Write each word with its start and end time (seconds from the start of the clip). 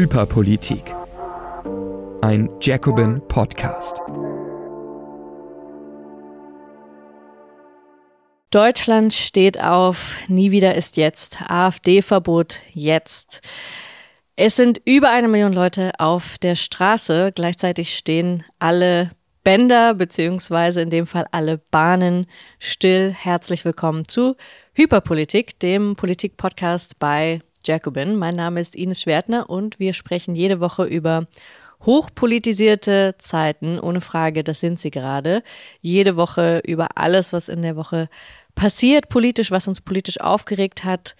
Hyperpolitik. 0.00 0.94
Ein 2.22 2.48
Jacobin 2.62 3.20
Podcast. 3.28 4.00
Deutschland 8.50 9.12
steht 9.12 9.62
auf, 9.62 10.16
nie 10.26 10.52
wieder 10.52 10.74
ist 10.74 10.96
jetzt, 10.96 11.42
AfD-Verbot 11.46 12.62
jetzt. 12.72 13.42
Es 14.36 14.56
sind 14.56 14.80
über 14.86 15.10
eine 15.10 15.28
Million 15.28 15.52
Leute 15.52 15.92
auf 15.98 16.38
der 16.38 16.54
Straße. 16.54 17.32
Gleichzeitig 17.34 17.94
stehen 17.94 18.44
alle 18.58 19.10
Bänder, 19.44 19.92
beziehungsweise 19.92 20.80
in 20.80 20.88
dem 20.88 21.06
Fall 21.06 21.26
alle 21.30 21.58
Bahnen 21.58 22.26
still. 22.58 23.12
Herzlich 23.12 23.66
willkommen 23.66 24.08
zu 24.08 24.36
Hyperpolitik, 24.72 25.60
dem 25.60 25.94
Politik-Podcast 25.94 26.98
bei 26.98 27.42
Jacobin. 27.64 28.16
Mein 28.16 28.34
Name 28.34 28.60
ist 28.60 28.76
Ines 28.76 29.02
Schwertner 29.02 29.48
und 29.50 29.78
wir 29.78 29.92
sprechen 29.92 30.34
jede 30.34 30.60
Woche 30.60 30.84
über 30.84 31.26
hochpolitisierte 31.84 33.14
Zeiten. 33.18 33.78
Ohne 33.78 34.00
Frage, 34.00 34.44
das 34.44 34.60
sind 34.60 34.80
sie 34.80 34.90
gerade. 34.90 35.42
Jede 35.80 36.16
Woche 36.16 36.60
über 36.66 36.96
alles, 36.96 37.32
was 37.32 37.48
in 37.48 37.62
der 37.62 37.76
Woche 37.76 38.08
passiert, 38.54 39.08
politisch, 39.08 39.50
was 39.50 39.68
uns 39.68 39.80
politisch 39.80 40.20
aufgeregt 40.20 40.84
hat 40.84 41.16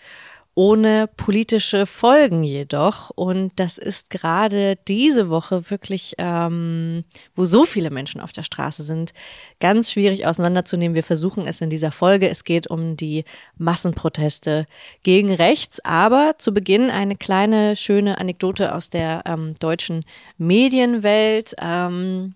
ohne 0.55 1.09
politische 1.17 1.87
Folgen 1.87 2.43
jedoch. 2.43 3.11
Und 3.11 3.53
das 3.57 3.79
ist 3.79 4.11
gerade 4.11 4.77
diese 4.89 5.31
Woche 5.31 5.71
wirklich, 5.71 6.15
ähm, 6.19 7.05
wo 7.35 7.45
so 7.45 7.65
viele 7.65 7.91
Menschen 7.91 8.21
auf 8.21 8.33
der 8.33 8.43
Straße 8.43 8.83
sind, 8.83 9.13
ganz 9.61 9.93
schwierig 9.93 10.27
auseinanderzunehmen. 10.27 10.95
Wir 10.95 11.05
versuchen 11.05 11.47
es 11.47 11.61
in 11.61 11.71
dieser 11.71 11.93
Folge. 11.93 12.29
Es 12.29 12.45
geht 12.45 12.67
um 12.67 12.97
die 12.97 13.25
Massenproteste 13.59 14.67
gegen 15.03 15.33
rechts. 15.33 15.81
Aber 15.85 16.35
zu 16.39 16.53
Beginn 16.53 16.91
eine 16.91 17.17
kleine, 17.17 17.77
schöne 17.77 18.19
Anekdote 18.19 18.75
aus 18.75 18.91
der 18.91 19.23
ähm, 19.27 19.55
deutschen 19.61 20.05
Medienwelt. 20.37 21.55
Ähm, 21.59 22.35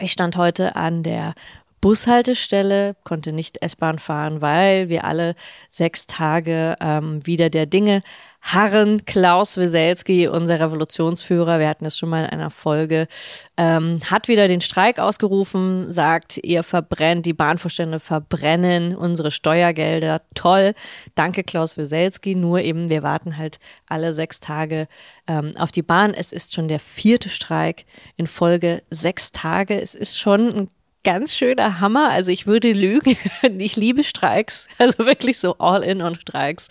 ich 0.00 0.12
stand 0.12 0.36
heute 0.36 0.76
an 0.76 1.02
der 1.02 1.34
Bushaltestelle, 1.80 2.96
konnte 3.04 3.32
nicht 3.32 3.62
S-Bahn 3.62 3.98
fahren, 3.98 4.40
weil 4.40 4.88
wir 4.88 5.04
alle 5.04 5.34
sechs 5.70 6.06
Tage 6.06 6.76
ähm, 6.80 7.24
wieder 7.26 7.50
der 7.50 7.66
Dinge 7.66 8.02
harren. 8.40 9.04
Klaus 9.04 9.56
Weselski, 9.56 10.28
unser 10.28 10.60
Revolutionsführer, 10.60 11.58
wir 11.58 11.68
hatten 11.68 11.84
es 11.84 11.98
schon 11.98 12.08
mal 12.08 12.24
in 12.24 12.30
einer 12.30 12.50
Folge, 12.50 13.08
ähm, 13.56 14.00
hat 14.04 14.28
wieder 14.28 14.48
den 14.48 14.60
Streik 14.60 14.98
ausgerufen, 14.98 15.90
sagt, 15.90 16.38
ihr 16.42 16.62
verbrennt, 16.62 17.26
die 17.26 17.32
Bahnvorstände 17.32 18.00
verbrennen 18.00 18.96
unsere 18.96 19.30
Steuergelder. 19.30 20.22
Toll. 20.34 20.74
Danke, 21.14 21.44
Klaus 21.44 21.76
Weselski. 21.76 22.34
Nur 22.34 22.60
eben, 22.60 22.90
wir 22.90 23.02
warten 23.02 23.36
halt 23.36 23.58
alle 23.88 24.12
sechs 24.12 24.40
Tage 24.40 24.88
ähm, 25.26 25.52
auf 25.58 25.72
die 25.72 25.82
Bahn. 25.82 26.14
Es 26.14 26.32
ist 26.32 26.54
schon 26.54 26.68
der 26.68 26.80
vierte 26.80 27.28
Streik 27.28 27.84
in 28.16 28.26
Folge 28.26 28.82
sechs 28.90 29.32
Tage. 29.32 29.80
Es 29.80 29.94
ist 29.94 30.18
schon 30.18 30.54
ein 30.54 30.70
ganz 31.04 31.34
schöner 31.34 31.80
Hammer. 31.80 32.10
Also 32.10 32.32
ich 32.32 32.46
würde 32.46 32.72
lügen. 32.72 33.16
Ich 33.58 33.76
liebe 33.76 34.02
Streiks. 34.02 34.68
Also 34.78 35.06
wirklich 35.06 35.38
so 35.38 35.56
all 35.58 35.82
in 35.82 36.02
on 36.02 36.14
Streiks. 36.14 36.68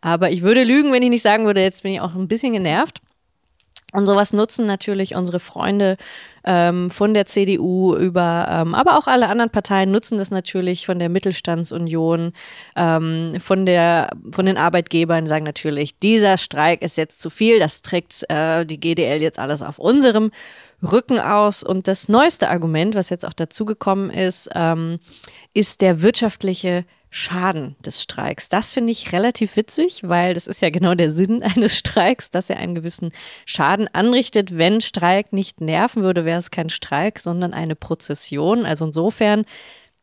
Aber 0.00 0.30
ich 0.30 0.42
würde 0.42 0.64
lügen, 0.64 0.92
wenn 0.92 1.02
ich 1.02 1.10
nicht 1.10 1.22
sagen 1.22 1.44
würde, 1.44 1.62
jetzt 1.62 1.82
bin 1.82 1.94
ich 1.94 2.00
auch 2.00 2.14
ein 2.14 2.28
bisschen 2.28 2.52
genervt. 2.52 3.00
Und 3.92 4.06
sowas 4.06 4.32
nutzen 4.32 4.64
natürlich 4.64 5.14
unsere 5.14 5.38
Freunde 5.38 5.98
ähm, 6.44 6.88
von 6.88 7.12
der 7.12 7.26
CDU 7.26 7.94
über, 7.94 8.46
ähm, 8.50 8.74
aber 8.74 8.98
auch 8.98 9.06
alle 9.06 9.28
anderen 9.28 9.50
Parteien 9.50 9.90
nutzen 9.90 10.16
das 10.16 10.30
natürlich 10.30 10.86
von 10.86 10.98
der 10.98 11.10
Mittelstandsunion, 11.10 12.32
ähm, 12.74 13.34
von 13.38 13.66
der, 13.66 14.10
von 14.32 14.46
den 14.46 14.56
Arbeitgebern 14.56 15.26
sagen 15.26 15.44
natürlich, 15.44 15.98
dieser 15.98 16.38
Streik 16.38 16.80
ist 16.80 16.96
jetzt 16.96 17.20
zu 17.20 17.28
viel, 17.28 17.58
das 17.58 17.82
trägt 17.82 18.24
äh, 18.30 18.64
die 18.64 18.80
GDL 18.80 19.20
jetzt 19.20 19.38
alles 19.38 19.62
auf 19.62 19.78
unserem 19.78 20.30
Rücken 20.82 21.18
aus. 21.18 21.62
Und 21.62 21.88
das 21.88 22.08
neueste 22.08 22.50
Argument, 22.50 22.94
was 22.94 23.10
jetzt 23.10 23.24
auch 23.24 23.32
dazugekommen 23.32 24.10
ist, 24.10 24.50
ähm, 24.54 24.98
ist 25.54 25.80
der 25.80 26.02
wirtschaftliche 26.02 26.84
Schaden 27.14 27.76
des 27.84 28.02
Streiks. 28.02 28.48
Das 28.48 28.72
finde 28.72 28.90
ich 28.90 29.12
relativ 29.12 29.56
witzig, 29.56 30.00
weil 30.08 30.32
das 30.32 30.46
ist 30.46 30.62
ja 30.62 30.70
genau 30.70 30.94
der 30.94 31.10
Sinn 31.10 31.42
eines 31.54 31.76
Streiks, 31.76 32.30
dass 32.30 32.48
er 32.48 32.56
einen 32.56 32.74
gewissen 32.74 33.12
Schaden 33.44 33.86
anrichtet. 33.92 34.56
Wenn 34.56 34.80
Streik 34.80 35.32
nicht 35.32 35.60
nerven 35.60 36.02
würde, 36.02 36.24
wäre 36.24 36.38
es 36.38 36.50
kein 36.50 36.70
Streik, 36.70 37.18
sondern 37.18 37.52
eine 37.52 37.76
Prozession. 37.76 38.64
Also 38.64 38.86
insofern 38.86 39.44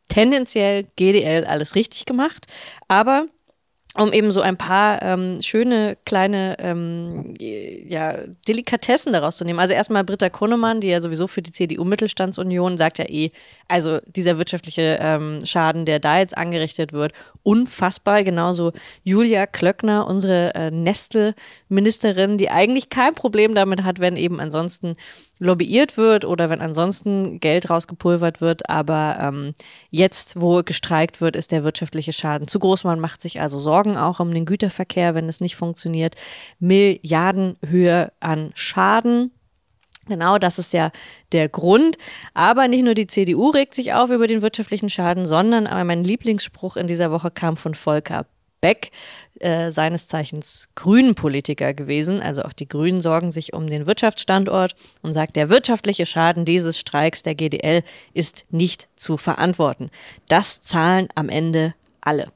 tendenziell 0.08 0.84
GDL 0.96 1.44
alles 1.46 1.74
richtig 1.74 2.06
gemacht. 2.06 2.46
Aber 2.86 3.26
um 3.96 4.12
eben 4.12 4.30
so 4.30 4.40
ein 4.40 4.56
paar 4.56 5.02
ähm, 5.02 5.42
schöne 5.42 5.96
kleine 6.04 6.56
ähm, 6.60 7.34
ja, 7.38 8.18
Delikatessen 8.46 9.12
daraus 9.12 9.36
zu 9.36 9.44
nehmen. 9.44 9.58
Also 9.58 9.74
erstmal 9.74 10.04
Britta 10.04 10.30
Konemann, 10.30 10.80
die 10.80 10.88
ja 10.88 11.00
sowieso 11.00 11.26
für 11.26 11.42
die 11.42 11.50
CDU-Mittelstandsunion 11.50 12.78
sagt 12.78 12.98
ja 12.98 13.06
eh, 13.08 13.30
also 13.66 13.98
dieser 14.06 14.38
wirtschaftliche 14.38 14.98
ähm, 15.00 15.40
Schaden, 15.44 15.86
der 15.86 15.98
da 15.98 16.18
jetzt 16.20 16.38
angerichtet 16.38 16.92
wird, 16.92 17.12
unfassbar. 17.42 18.22
Genauso 18.22 18.72
Julia 19.02 19.46
Klöckner, 19.46 20.06
unsere 20.06 20.54
äh, 20.54 20.70
Nestle-Ministerin, 20.70 22.38
die 22.38 22.48
eigentlich 22.48 22.90
kein 22.90 23.14
Problem 23.14 23.56
damit 23.56 23.82
hat, 23.82 23.98
wenn 23.98 24.16
eben 24.16 24.38
ansonsten 24.38 24.94
lobbyiert 25.40 25.96
wird 25.96 26.24
oder 26.24 26.50
wenn 26.50 26.60
ansonsten 26.60 27.40
Geld 27.40 27.68
rausgepulvert 27.68 28.40
wird. 28.40 28.68
Aber 28.68 29.18
ähm, 29.20 29.54
jetzt, 29.90 30.40
wo 30.40 30.62
gestreikt 30.62 31.20
wird, 31.20 31.34
ist 31.34 31.50
der 31.50 31.64
wirtschaftliche 31.64 32.12
Schaden 32.12 32.46
zu 32.46 32.60
groß. 32.60 32.84
Man 32.84 33.00
macht 33.00 33.22
sich 33.22 33.40
also 33.40 33.58
Sorgen 33.58 33.96
auch 33.96 34.20
um 34.20 34.32
den 34.32 34.44
Güterverkehr, 34.44 35.14
wenn 35.16 35.28
es 35.28 35.40
nicht 35.40 35.56
funktioniert. 35.56 36.14
Milliardenhöhe 36.60 38.12
an 38.20 38.52
Schaden. 38.54 39.32
Genau, 40.06 40.38
das 40.38 40.58
ist 40.58 40.72
ja 40.72 40.92
der 41.32 41.48
Grund. 41.48 41.96
Aber 42.34 42.68
nicht 42.68 42.84
nur 42.84 42.94
die 42.94 43.06
CDU 43.06 43.48
regt 43.48 43.74
sich 43.74 43.94
auf 43.94 44.10
über 44.10 44.26
den 44.26 44.42
wirtschaftlichen 44.42 44.90
Schaden, 44.90 45.24
sondern 45.24 45.66
aber 45.66 45.84
mein 45.84 46.04
Lieblingsspruch 46.04 46.76
in 46.76 46.86
dieser 46.86 47.10
Woche 47.10 47.30
kam 47.30 47.56
von 47.56 47.74
Volker 47.74 48.26
Beck, 48.60 48.90
äh, 49.40 49.70
seines 49.70 50.06
Zeichens 50.06 50.68
Grünen-Politiker 50.74 51.72
gewesen. 51.74 52.20
Also 52.20 52.42
auch 52.42 52.52
die 52.52 52.68
Grünen 52.68 53.00
sorgen 53.00 53.32
sich 53.32 53.52
um 53.52 53.66
den 53.66 53.86
Wirtschaftsstandort 53.86 54.74
und 55.02 55.12
sagt, 55.12 55.36
der 55.36 55.50
wirtschaftliche 55.50 56.06
Schaden 56.06 56.44
dieses 56.44 56.78
Streiks 56.78 57.22
der 57.22 57.34
GDL 57.34 57.82
ist 58.12 58.44
nicht 58.50 58.88
zu 58.96 59.16
verantworten. 59.16 59.90
Das 60.28 60.60
zahlen 60.60 61.08
am 61.14 61.28
Ende 61.28 61.74
alle. 62.00 62.32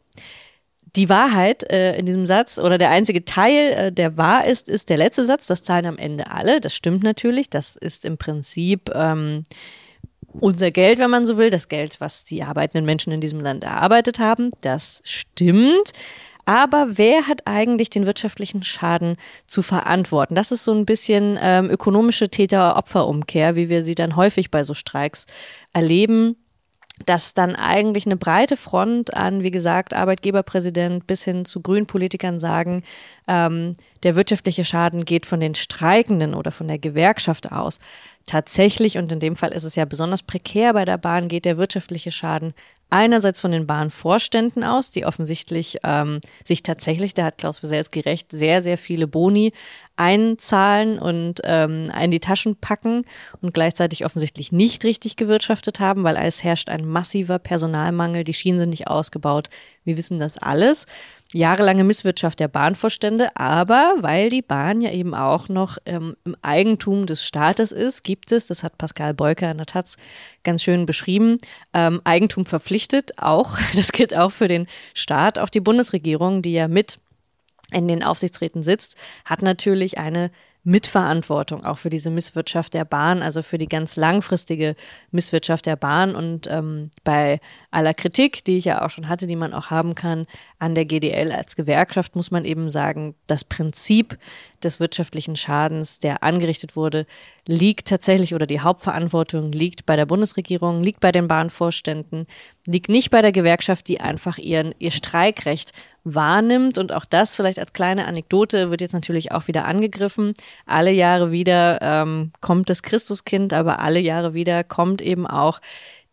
Die 0.97 1.09
Wahrheit 1.09 1.69
äh, 1.71 1.97
in 1.97 2.07
diesem 2.07 2.27
Satz 2.27 2.59
oder 2.59 2.79
der 2.79 2.91
einzige 2.91 3.25
Teil, 3.25 3.73
äh, 3.73 3.93
der 3.93 4.17
wahr 4.17 4.47
ist, 4.47 4.69
ist 4.69 4.89
der 4.89 4.97
letzte 4.97 5.25
Satz. 5.25 5.49
Das 5.49 5.62
zahlen 5.62 5.87
am 5.87 5.99
Ende 5.99 6.31
alle. 6.31 6.61
Das 6.61 6.75
stimmt 6.75 7.03
natürlich. 7.03 7.51
Das 7.51 7.75
ist 7.75 8.05
im 8.05 8.17
Prinzip 8.17 8.91
ähm, 8.95 9.43
unser 10.41 10.71
Geld, 10.71 10.99
wenn 10.99 11.11
man 11.11 11.25
so 11.25 11.39
will, 11.39 11.50
das 11.50 11.69
Geld, 11.69 12.00
was 12.00 12.25
die 12.25 12.43
arbeitenden 12.43 12.84
Menschen 12.84 13.12
in 13.12 13.21
diesem 13.21 13.41
Land 13.41 13.65
erarbeitet 13.65 14.19
haben. 14.19 14.50
Das 14.61 15.00
stimmt. 15.05 15.93
Aber 16.47 16.89
wer 16.99 17.27
hat 17.27 17.47
eigentlich 17.47 17.89
den 17.89 18.05
wirtschaftlichen 18.05 18.62
Schaden 18.62 19.17
zu 19.47 19.62
verantworten? 19.62 20.34
Das 20.34 20.53
ist 20.53 20.65
so 20.65 20.73
ein 20.75 20.84
bisschen 20.84 21.39
ähm, 21.41 21.71
ökonomische 21.71 22.28
Täter-Opfer-Umkehr, 22.28 23.56
wie 23.56 23.71
wir 23.71 23.83
sie 23.83 23.94
dann 23.94 24.17
häufig 24.17 24.50
bei 24.50 24.62
so 24.62 24.75
Streiks 24.75 25.27
erleben 25.73 26.37
dass 27.06 27.34
dann 27.34 27.56
eigentlich 27.56 28.06
eine 28.06 28.17
breite 28.17 28.56
Front 28.56 29.15
an, 29.15 29.43
wie 29.43 29.50
gesagt, 29.50 29.94
Arbeitgeberpräsident 29.94 31.06
bis 31.06 31.25
hin 31.25 31.44
zu 31.44 31.61
Grünpolitikern 31.61 32.39
sagen, 32.39 32.84
ähm, 33.27 33.77
der 34.05 34.15
wirtschaftliche 34.15 34.65
Schaden 34.65 35.05
geht 35.05 35.27
von 35.27 35.41
den 35.41 35.55
Streikenden 35.55 36.34
oder 36.34 36.53
von 36.53 36.69
der 36.69 36.78
Gewerkschaft 36.78 37.50
aus. 37.50 37.81
Tatsächlich, 38.27 38.97
und 38.97 39.12
in 39.12 39.21
dem 39.21 39.37
Fall 39.37 39.53
ist 39.53 39.65
es 39.65 39.77
ja 39.77 39.85
besonders 39.85 40.23
prekär 40.23 40.73
bei 40.73 40.87
der 40.87 40.97
Bahn, 40.97 41.29
geht 41.29 41.44
der 41.44 41.59
wirtschaftliche 41.59 42.11
Schaden 42.11 42.55
einerseits 42.88 43.41
von 43.41 43.50
den 43.50 43.67
Bahnvorständen 43.67 44.62
aus, 44.62 44.93
die 44.93 45.05
offensichtlich 45.05 45.79
ähm, 45.82 46.21
sich 46.44 46.62
tatsächlich, 46.62 47.12
da 47.12 47.25
hat 47.25 47.38
Klaus 47.38 47.62
Wieselski 47.62 48.00
recht, 48.00 48.31
sehr, 48.31 48.62
sehr 48.62 48.79
viele 48.79 49.06
Boni 49.06 49.53
einzahlen 49.97 50.99
und 50.99 51.41
ähm, 51.44 51.87
in 52.00 52.11
die 52.11 52.21
Taschen 52.21 52.56
packen 52.56 53.05
und 53.43 53.53
gleichzeitig 53.53 54.05
offensichtlich 54.05 54.53
nicht 54.53 54.85
richtig 54.85 55.17
gewirtschaftet 55.17 55.81
haben, 55.81 56.05
weil 56.05 56.17
es 56.17 56.44
herrscht 56.44 56.69
ein 56.69 56.87
massiver 56.87 57.38
Personalmangel, 57.38 58.25
die 58.25 58.35
Schienen 58.35 58.61
sind 58.61 58.70
nicht 58.70 58.87
ausgebaut. 58.87 59.50
Wir 59.85 59.97
wissen 59.97 60.19
das 60.19 60.38
alles 60.38 60.87
jahrelange 61.34 61.82
Misswirtschaft 61.82 62.38
der 62.38 62.48
Bahnvorstände, 62.48 63.36
aber 63.36 63.96
weil 63.98 64.31
die 64.31 64.40
Bahn 64.40 64.81
ja 64.81 64.92
eben 64.92 65.14
auch 65.14 65.48
noch 65.48 65.78
ähm, 65.84 66.14
im 66.25 66.36
Eigentum 66.42 67.06
des 67.06 67.25
Staates 67.25 67.72
ist, 67.72 68.04
gibt 68.04 68.31
es, 68.31 68.46
das 68.46 68.62
hat 68.62 68.78
Pascal 68.78 69.14
Beuker 69.14 69.50
in 69.50 69.56
der 69.56 69.66
Taz 69.66 69.96
ganz 70.44 70.62
schön 70.62 70.86
beschrieben, 70.86 71.38
ähm, 71.72 72.00
Eigentum 72.04 72.46
verpflichtet 72.46 73.19
auch, 73.19 73.58
das 73.76 73.90
gilt 73.90 74.16
auch 74.16 74.31
für 74.31 74.46
den 74.46 74.69
Staat, 74.94 75.40
auch 75.40 75.50
die 75.50 75.60
Bundesregierung, 75.60 76.40
die 76.40 76.52
ja 76.52 76.69
mit 76.69 77.00
in 77.72 77.88
den 77.88 78.04
Aufsichtsräten 78.04 78.62
sitzt, 78.62 78.96
hat 79.25 79.42
natürlich 79.42 79.98
eine 79.98 80.31
Mitverantwortung 80.64 81.64
auch 81.64 81.76
für 81.76 81.90
diese 81.90 82.11
Misswirtschaft 82.11 82.72
der 82.72 82.87
Bahn, 82.87 83.22
also 83.22 83.43
für 83.43 83.58
die 83.58 83.69
ganz 83.69 83.96
langfristige 83.96 84.76
Misswirtschaft 85.11 85.66
der 85.66 85.76
Bahn. 85.76 86.14
Und 86.14 86.46
ähm, 86.50 86.90
bei 87.05 87.40
aller 87.70 87.93
Kritik, 87.93 88.44
die 88.44 88.56
ich 88.56 88.64
ja 88.64 88.84
auch 88.84 88.90
schon 88.90 89.08
hatte, 89.08 89.26
die 89.26 89.37
man 89.37 89.52
auch 89.52 89.70
haben 89.70 89.94
kann 89.94 90.26
an 90.58 90.75
der 90.75 90.87
GDL 90.87 91.32
als 91.32 91.56
Gewerkschaft, 91.56 92.16
muss 92.16 92.31
man 92.31 92.46
eben 92.46 92.70
sagen, 92.70 93.14
das 93.26 93.44
Prinzip 93.44 94.19
des 94.62 94.81
wirtschaftlichen 94.81 95.37
Schadens, 95.37 95.99
der 95.99 96.22
angerichtet 96.22 96.76
wurde, 96.76 97.06
liegt 97.46 97.88
tatsächlich 97.88 98.34
oder 98.34 98.46
die 98.46 98.60
Hauptverantwortung 98.60 99.52
liegt 99.52 99.84
bei 99.84 99.96
der 99.96 100.06
Bundesregierung, 100.06 100.82
liegt 100.82 101.00
bei 101.00 101.12
den 101.12 101.28
Bahnvorständen, 101.28 102.26
liegt 102.67 102.88
nicht 102.88 103.10
bei 103.10 103.20
der 103.20 103.32
Gewerkschaft, 103.32 103.87
die 103.88 104.00
einfach 104.00 104.38
ihren, 104.38 104.75
ihr 104.78 104.90
Streikrecht 104.90 105.72
wahrnimmt. 106.05 106.79
Und 106.79 106.93
auch 106.93 107.05
das 107.05 107.35
vielleicht 107.35 107.59
als 107.59 107.73
kleine 107.73 108.06
Anekdote 108.06 108.71
wird 108.71 108.81
jetzt 108.81 108.93
natürlich 108.93 109.33
auch 109.33 109.49
wieder 109.49 109.65
angegriffen. 109.65 110.35
Alle 110.67 110.93
Jahre 110.93 111.33
wieder 111.33 111.81
ähm, 111.83 112.33
kommt 112.41 112.71
das 112.71 112.83
Christuskind, 112.83 113.53
aber 113.53 113.81
alle 113.81 114.01
Jahre 114.01 114.35
wieder 114.35 114.62
kommt 114.65 115.03
eben 115.03 115.27
auch 115.27 115.61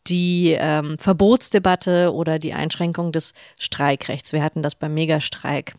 die 0.08 0.56
ähm, 0.58 0.98
Verbotsdebatte 0.98 2.14
oder 2.14 2.40
die 2.40 2.54
Einschränkung 2.54 3.12
des 3.12 3.34
Streikrechts. 3.60 4.34
Wir 4.34 4.44
hatten 4.44 4.64
das 4.64 4.76
beim 4.76 4.94
Megastreik 4.94 5.76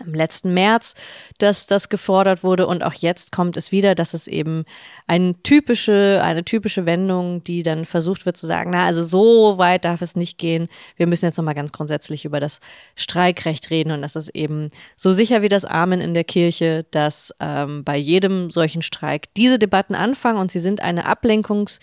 im 0.00 0.14
letzten 0.14 0.54
März, 0.54 0.94
dass 1.38 1.66
das 1.66 1.88
gefordert 1.88 2.42
wurde. 2.42 2.66
Und 2.66 2.82
auch 2.82 2.94
jetzt 2.94 3.32
kommt 3.32 3.56
es 3.56 3.72
wieder, 3.72 3.94
dass 3.94 4.14
es 4.14 4.26
eben 4.26 4.64
eine 5.06 5.34
typische, 5.42 6.20
eine 6.22 6.44
typische 6.44 6.86
Wendung, 6.86 7.44
die 7.44 7.62
dann 7.62 7.84
versucht 7.84 8.24
wird 8.24 8.36
zu 8.36 8.46
sagen, 8.46 8.70
na, 8.72 8.86
also 8.86 9.02
so 9.02 9.58
weit 9.58 9.84
darf 9.84 10.00
es 10.02 10.16
nicht 10.16 10.38
gehen. 10.38 10.68
Wir 10.96 11.06
müssen 11.06 11.26
jetzt 11.26 11.36
nochmal 11.36 11.54
ganz 11.54 11.72
grundsätzlich 11.72 12.24
über 12.24 12.40
das 12.40 12.60
Streikrecht 12.96 13.70
reden. 13.70 13.92
Und 13.92 14.02
das 14.02 14.16
ist 14.16 14.30
eben 14.30 14.68
so 14.96 15.12
sicher 15.12 15.42
wie 15.42 15.48
das 15.50 15.64
Amen 15.64 16.00
in 16.00 16.14
der 16.14 16.24
Kirche, 16.24 16.86
dass 16.90 17.34
ähm, 17.40 17.84
bei 17.84 17.96
jedem 17.96 18.50
solchen 18.50 18.82
Streik 18.82 19.32
diese 19.34 19.58
Debatten 19.58 19.94
anfangen. 19.94 20.38
Und 20.38 20.50
sie 20.50 20.60
sind 20.60 20.80
eine 20.80 21.06
Ablenkungs- 21.06 21.80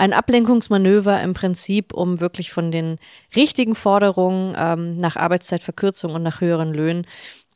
ein 0.00 0.14
Ablenkungsmanöver 0.14 1.20
im 1.20 1.34
Prinzip, 1.34 1.92
um 1.92 2.20
wirklich 2.20 2.52
von 2.52 2.70
den 2.70 2.98
richtigen 3.36 3.74
Forderungen 3.74 4.54
ähm, 4.56 4.96
nach 4.96 5.16
Arbeitszeitverkürzung 5.16 6.14
und 6.14 6.22
nach 6.22 6.40
höheren 6.40 6.72
Löhnen 6.72 7.06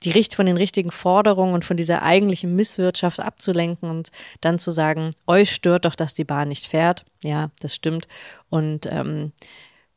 die 0.02 0.10
Richt 0.10 0.34
von 0.34 0.46
den 0.46 0.56
richtigen 0.56 0.90
Forderungen 0.90 1.54
und 1.54 1.64
von 1.64 1.76
dieser 1.76 2.02
eigentlichen 2.02 2.54
Misswirtschaft 2.54 3.20
abzulenken 3.20 3.88
und 3.88 4.10
dann 4.40 4.58
zu 4.58 4.70
sagen, 4.70 5.12
euch 5.26 5.54
stört 5.54 5.84
doch, 5.84 5.94
dass 5.94 6.14
die 6.14 6.24
Bahn 6.24 6.48
nicht 6.48 6.66
fährt. 6.66 7.04
Ja, 7.22 7.50
das 7.60 7.74
stimmt. 7.74 8.06
Und 8.50 8.86
ähm, 8.86 9.32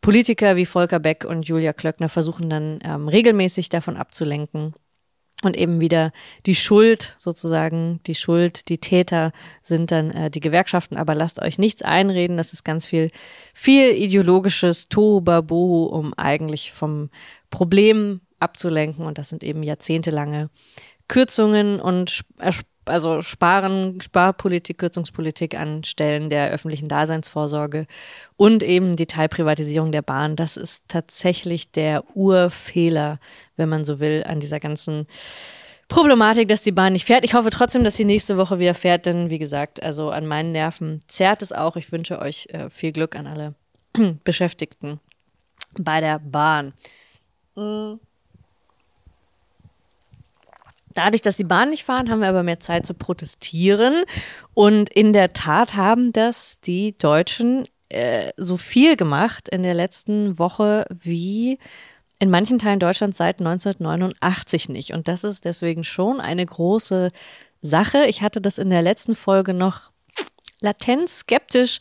Politiker 0.02 0.56
wie 0.56 0.66
Volker 0.66 1.00
Beck 1.00 1.26
und 1.26 1.48
Julia 1.48 1.74
Klöckner 1.74 2.10
versuchen 2.10 2.50
dann 2.50 2.80
ähm, 2.84 3.08
regelmäßig 3.08 3.70
davon 3.70 3.98
abzulenken 3.98 4.74
und 5.44 5.56
eben 5.56 5.80
wieder 5.80 6.12
die 6.46 6.56
Schuld 6.56 7.16
sozusagen, 7.20 8.00
die 8.08 8.16
Schuld, 8.16 8.70
die 8.70 8.80
Täter 8.80 9.32
sind 9.62 9.92
dann 9.92 10.10
äh, 10.12 10.32
die 10.32 10.40
Gewerkschaften. 10.40 10.98
Aber 10.98 11.14
lasst 11.14 11.42
euch 11.42 11.60
nichts 11.60 11.84
einreden, 11.84 12.38
das 12.38 12.54
ist 12.54 12.64
ganz 12.64 12.88
viel, 12.88 13.12
viel 13.54 13.90
ideologisches 13.90 14.90
Tohuwabohu, 14.90 15.86
um 15.86 16.14
eigentlich 16.16 16.72
vom 16.72 17.10
Problem 17.50 18.22
abzulenken. 18.40 19.06
Und 19.06 19.18
das 19.18 19.30
sind 19.30 19.44
eben 19.44 19.64
jahrzehntelange 19.64 20.50
Kürzungen 21.08 21.80
und 21.80 22.24
also 22.86 23.22
Sparen, 23.22 24.00
Sparpolitik, 24.02 24.78
Kürzungspolitik 24.78 25.56
an 25.56 25.84
Stellen 25.84 26.30
der 26.30 26.52
öffentlichen 26.52 26.88
Daseinsvorsorge 26.88 27.86
und 28.36 28.64
eben 28.64 28.96
die 28.96 29.06
Teilprivatisierung 29.06 29.92
der 29.92 30.02
Bahn. 30.02 30.36
Das 30.36 30.58
ist 30.58 30.84
tatsächlich 30.88 31.72
der 31.72 32.04
Urfehler, 32.16 33.20
wenn 33.56 33.70
man 33.70 33.86
so 33.86 34.00
will, 34.00 34.24
an 34.26 34.40
dieser 34.40 34.60
ganzen 34.60 35.08
Problematik, 35.88 36.50
dass 36.50 36.62
die 36.62 36.72
Bahn 36.72 36.94
nicht 36.94 37.06
fährt. 37.06 37.24
Ich 37.24 37.34
hoffe 37.34 37.50
trotzdem, 37.50 37.84
dass 37.84 37.96
sie 37.96 38.06
nächste 38.06 38.38
Woche 38.38 38.60
wieder 38.60 38.74
fährt, 38.74 39.06
denn 39.06 39.30
wie 39.30 39.40
gesagt, 39.40 39.82
also 39.82 40.10
an 40.10 40.26
meinen 40.26 40.52
Nerven 40.52 41.00
zerrt 41.08 41.42
es 41.42 41.54
auch. 41.54 41.78
Ich 41.78 41.92
wünsche 41.92 42.20
euch 42.20 42.48
äh, 42.52 42.70
viel 42.70 42.92
Glück 42.92 43.16
an 43.16 43.28
alle 43.28 43.56
Beschäftigten 44.24 45.00
bei 45.78 46.02
der 46.02 46.20
Bahn. 46.20 46.74
Mhm. 47.56 48.00
Dadurch, 50.98 51.22
dass 51.22 51.38
die 51.38 51.44
Bahn 51.44 51.70
nicht 51.70 51.84
fahren, 51.84 52.10
haben 52.10 52.22
wir 52.22 52.28
aber 52.28 52.42
mehr 52.42 52.60
Zeit 52.60 52.88
zu 52.88 52.96
protestieren. 52.96 54.04
Und 54.56 54.90
in 54.90 55.14
der 55.14 55.34
Tat 55.34 55.76
haben 55.76 56.12
das 56.12 56.60
die 56.60 56.98
Deutschen 56.98 57.68
äh, 57.90 58.32
so 58.36 58.58
viel 58.58 58.96
gemacht 58.96 59.48
in 59.48 59.62
der 59.62 59.76
letzten 59.76 60.40
Woche 60.40 60.88
wie 60.90 61.60
in 62.18 62.32
manchen 62.32 62.58
Teilen 62.58 62.80
Deutschlands 62.80 63.18
seit 63.18 63.40
1989 63.40 64.70
nicht. 64.70 64.94
Und 64.94 65.08
das 65.08 65.24
ist 65.24 65.46
deswegen 65.46 65.84
schon 65.84 66.20
eine 66.20 66.44
große 66.44 67.12
Sache. 67.62 68.06
Ich 68.06 68.24
hatte 68.24 68.42
das 68.42 68.58
in 68.58 68.72
der 68.72 68.82
letzten 68.82 69.14
Folge 69.14 69.54
noch 69.54 69.92
latent 70.62 71.08
skeptisch 71.10 71.78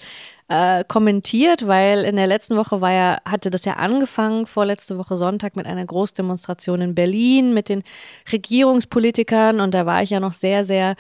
äh, 0.49 0.85
kommentiert, 0.85 1.67
weil 1.67 2.05
in 2.05 2.17
der 2.17 2.27
letzten 2.27 2.57
Woche 2.57 2.81
war 2.81 2.93
ja, 2.93 3.19
hatte 3.25 3.51
das 3.51 3.65
ja 3.65 3.75
angefangen, 3.75 4.47
vorletzte 4.47 4.97
Woche 4.99 5.17
Sonntag 5.17 5.57
mit 5.57 5.67
einer 5.67 5.85
Großdemonstration 5.85 6.81
in 6.81 6.95
Berlin 6.95 7.53
mit 7.53 7.69
den 7.69 7.83
Regierungspolitikern 8.31 9.61
und 9.61 9.75
da 9.75 9.87
war 9.87 10.03
ich 10.03 10.11
ja 10.11 10.21
noch 10.21 10.33
sehr, 10.33 10.65
sehr 10.65 10.95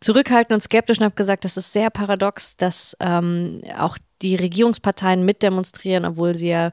zurückhaltend 0.00 0.52
und 0.52 0.60
skeptisch 0.60 0.98
und 0.98 1.04
habe 1.04 1.14
gesagt, 1.14 1.44
das 1.44 1.56
ist 1.56 1.72
sehr 1.72 1.90
paradox, 1.90 2.56
dass 2.56 2.96
ähm, 3.00 3.62
auch 3.78 3.98
die 4.22 4.36
Regierungsparteien 4.36 5.24
mitdemonstrieren, 5.24 6.04
obwohl 6.04 6.34
sie 6.34 6.48
ja 6.48 6.72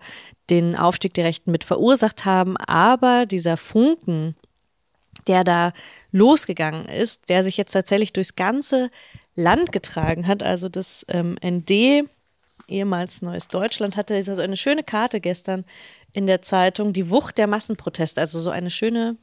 den 0.49 0.75
Aufstieg 0.75 1.13
der 1.13 1.25
Rechten 1.25 1.51
mit 1.51 1.63
verursacht 1.63 2.25
haben. 2.25 2.57
Aber 2.57 3.25
dieser 3.25 3.57
Funken, 3.57 4.35
der 5.27 5.43
da 5.43 5.73
losgegangen 6.11 6.85
ist, 6.85 7.29
der 7.29 7.43
sich 7.43 7.57
jetzt 7.57 7.71
tatsächlich 7.71 8.13
durchs 8.13 8.35
ganze 8.35 8.89
Land 9.35 9.71
getragen 9.71 10.27
hat. 10.27 10.43
Also 10.43 10.69
das 10.69 11.05
ähm, 11.09 11.37
ND, 11.43 12.07
ehemals 12.67 13.21
Neues 13.21 13.47
Deutschland, 13.47 13.97
hatte 13.97 14.15
also 14.15 14.41
eine 14.41 14.57
schöne 14.57 14.83
Karte 14.83 15.19
gestern 15.19 15.65
in 16.13 16.27
der 16.27 16.41
Zeitung, 16.41 16.93
die 16.93 17.09
Wucht 17.09 17.37
der 17.37 17.47
Massenproteste. 17.47 18.19
Also 18.19 18.39
so 18.39 18.49
eine 18.49 18.69
schöne, 18.69 19.17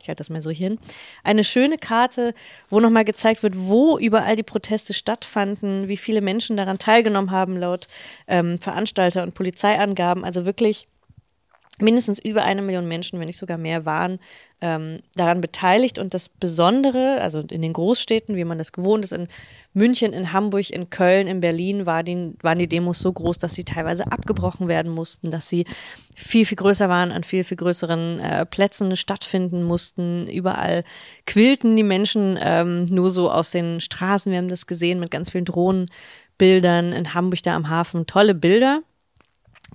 ich 0.00 0.08
halte 0.08 0.20
das 0.20 0.30
mal 0.30 0.42
so 0.42 0.50
hin, 0.50 0.78
eine 1.22 1.44
schöne 1.44 1.78
Karte, 1.78 2.34
wo 2.70 2.80
nochmal 2.80 3.04
gezeigt 3.04 3.42
wird, 3.42 3.54
wo 3.56 3.98
überall 3.98 4.36
die 4.36 4.42
Proteste 4.42 4.94
stattfanden, 4.94 5.88
wie 5.88 5.98
viele 5.98 6.20
Menschen 6.20 6.56
daran 6.56 6.78
teilgenommen 6.78 7.30
haben, 7.30 7.56
laut 7.56 7.88
ähm, 8.26 8.58
Veranstalter 8.58 9.22
und 9.22 9.34
Polizeiangaben. 9.34 10.24
Also 10.24 10.46
wirklich 10.46 10.88
mindestens 11.82 12.18
über 12.18 12.44
eine 12.44 12.62
Million 12.62 12.88
Menschen, 12.88 13.18
wenn 13.18 13.26
nicht 13.26 13.36
sogar 13.36 13.58
mehr, 13.58 13.84
waren 13.84 14.18
ähm, 14.60 15.00
daran 15.14 15.40
beteiligt. 15.40 15.98
Und 15.98 16.14
das 16.14 16.28
Besondere, 16.28 17.20
also 17.20 17.40
in 17.40 17.62
den 17.62 17.72
Großstädten, 17.72 18.36
wie 18.36 18.44
man 18.44 18.58
das 18.58 18.72
gewohnt 18.72 19.04
ist, 19.04 19.12
in 19.12 19.28
München, 19.72 20.12
in 20.12 20.32
Hamburg, 20.32 20.70
in 20.70 20.90
Köln, 20.90 21.26
in 21.26 21.40
Berlin, 21.40 21.86
war 21.86 22.02
die, 22.02 22.34
waren 22.42 22.58
die 22.58 22.68
Demos 22.68 22.98
so 23.00 23.12
groß, 23.12 23.38
dass 23.38 23.54
sie 23.54 23.64
teilweise 23.64 24.10
abgebrochen 24.10 24.68
werden 24.68 24.92
mussten, 24.92 25.30
dass 25.30 25.48
sie 25.48 25.64
viel, 26.14 26.44
viel 26.44 26.56
größer 26.56 26.88
waren, 26.88 27.12
an 27.12 27.24
viel, 27.24 27.44
viel 27.44 27.56
größeren 27.56 28.20
äh, 28.20 28.46
Plätzen 28.46 28.96
stattfinden 28.96 29.62
mussten. 29.62 30.26
Überall 30.28 30.84
quillten 31.26 31.76
die 31.76 31.82
Menschen 31.82 32.38
ähm, 32.40 32.86
nur 32.86 33.10
so 33.10 33.30
aus 33.30 33.50
den 33.50 33.80
Straßen. 33.80 34.30
Wir 34.30 34.38
haben 34.38 34.48
das 34.48 34.66
gesehen 34.66 35.00
mit 35.00 35.10
ganz 35.10 35.30
vielen 35.30 35.44
Drohnenbildern 35.44 36.92
in 36.92 37.14
Hamburg 37.14 37.42
da 37.42 37.54
am 37.54 37.68
Hafen. 37.68 38.06
Tolle 38.06 38.34
Bilder 38.34 38.82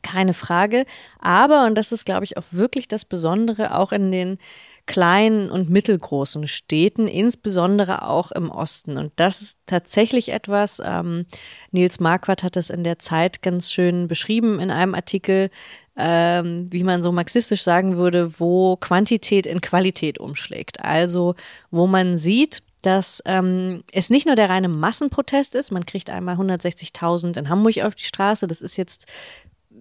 keine 0.06 0.34
Frage. 0.34 0.86
Aber, 1.20 1.66
und 1.66 1.76
das 1.76 1.92
ist, 1.92 2.06
glaube 2.06 2.24
ich, 2.24 2.38
auch 2.38 2.46
wirklich 2.52 2.88
das 2.88 3.04
Besondere, 3.04 3.76
auch 3.76 3.92
in 3.92 4.12
den 4.12 4.38
kleinen 4.86 5.50
und 5.50 5.70
mittelgroßen 5.70 6.48
Städten, 6.48 7.08
insbesondere 7.08 8.08
auch 8.08 8.32
im 8.32 8.52
Osten. 8.52 8.98
Und 8.98 9.14
das 9.16 9.42
ist 9.42 9.58
tatsächlich 9.66 10.30
etwas, 10.30 10.80
ähm, 10.86 11.26
Nils 11.72 12.00
Marquardt 12.00 12.44
hat 12.44 12.56
das 12.56 12.70
in 12.70 12.84
der 12.84 13.00
Zeit 13.00 13.42
ganz 13.42 13.72
schön 13.72 14.08
beschrieben 14.08 14.60
in 14.60 14.70
einem 14.70 14.94
Artikel, 14.94 15.50
ähm, 15.98 16.68
wie 16.72 16.84
man 16.84 17.02
so 17.02 17.12
marxistisch 17.12 17.64
sagen 17.64 17.98
würde, 17.98 18.40
wo 18.40 18.76
Quantität 18.76 19.48
in 19.48 19.62
Qualität 19.62 20.20
umschlägt. 20.20 20.82
Also, 20.82 21.34
wo 21.72 21.88
man 21.88 22.20
sieht, 22.20 22.62
dass 22.84 23.24
ähm, 23.26 23.84
es 23.92 24.12
nicht 24.12 24.28
nur 24.28 24.36
der 24.36 24.50
reine 24.50 24.68
Massenprotest 24.68 25.56
ist, 25.56 25.72
man 25.72 25.88
kriegt 25.88 26.12
einmal 26.12 26.36
160.000 26.36 27.40
in 27.40 27.50
Hamburg 27.50 27.80
auf 27.80 27.96
die 27.96 28.04
Straße, 28.04 28.46
das 28.46 28.62
ist 28.62 28.78
jetzt 28.78 29.08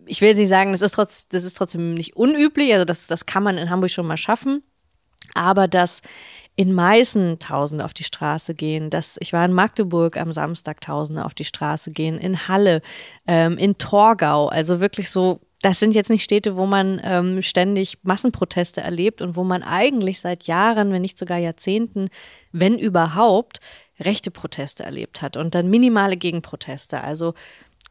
ich 0.06 0.20
will 0.20 0.34
nicht 0.34 0.48
sagen, 0.48 0.72
das 0.72 0.82
ist, 0.82 0.94
trotz, 0.94 1.28
das 1.28 1.44
ist 1.44 1.56
trotzdem 1.56 1.94
nicht 1.94 2.16
unüblich, 2.16 2.72
also 2.72 2.84
das, 2.84 3.06
das 3.06 3.26
kann 3.26 3.42
man 3.42 3.58
in 3.58 3.70
Hamburg 3.70 3.90
schon 3.90 4.06
mal 4.06 4.16
schaffen, 4.16 4.62
aber 5.34 5.68
dass 5.68 6.02
in 6.56 6.72
Meißen 6.72 7.40
Tausende 7.40 7.84
auf 7.84 7.94
die 7.94 8.04
Straße 8.04 8.54
gehen, 8.54 8.90
dass 8.90 9.16
ich 9.20 9.32
war 9.32 9.44
in 9.44 9.52
Magdeburg 9.52 10.16
am 10.16 10.32
Samstag 10.32 10.80
Tausende 10.80 11.24
auf 11.24 11.34
die 11.34 11.44
Straße 11.44 11.90
gehen, 11.90 12.16
in 12.16 12.46
Halle, 12.46 12.80
ähm, 13.26 13.58
in 13.58 13.76
Torgau, 13.78 14.48
also 14.48 14.80
wirklich 14.80 15.10
so 15.10 15.40
das 15.62 15.78
sind 15.78 15.94
jetzt 15.94 16.10
nicht 16.10 16.22
Städte, 16.22 16.56
wo 16.56 16.66
man 16.66 17.00
ähm, 17.02 17.40
ständig 17.40 17.96
Massenproteste 18.02 18.82
erlebt 18.82 19.22
und 19.22 19.34
wo 19.34 19.44
man 19.44 19.62
eigentlich 19.62 20.20
seit 20.20 20.42
Jahren, 20.42 20.92
wenn 20.92 21.00
nicht 21.00 21.18
sogar 21.18 21.38
Jahrzehnten, 21.38 22.10
wenn 22.52 22.78
überhaupt, 22.78 23.60
rechte 23.98 24.30
Proteste 24.30 24.82
erlebt 24.82 25.22
hat 25.22 25.36
und 25.36 25.54
dann 25.54 25.70
minimale 25.70 26.16
Gegenproteste. 26.16 27.00
Also 27.00 27.32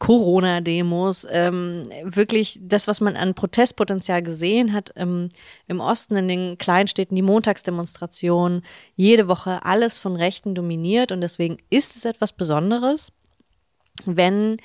Corona-Demos, 0.03 1.25
ähm, 1.29 1.89
wirklich 2.03 2.59
das, 2.61 2.89
was 2.89 2.99
man 2.99 3.15
an 3.15 3.35
Protestpotenzial 3.35 4.21
gesehen 4.21 4.73
hat 4.73 4.91
ähm, 4.97 5.29
im 5.67 5.79
Osten, 5.79 6.17
in 6.17 6.27
den 6.27 6.57
Kleinstädten, 6.57 7.15
die 7.15 7.21
Montagsdemonstrationen, 7.21 8.65
jede 8.97 9.29
Woche 9.29 9.63
alles 9.63 9.99
von 9.99 10.17
Rechten 10.17 10.55
dominiert 10.55 11.13
und 11.13 11.21
deswegen 11.21 11.55
ist 11.69 11.95
es 11.95 12.03
etwas 12.03 12.33
Besonderes, 12.33 13.13
wenn 14.03 14.57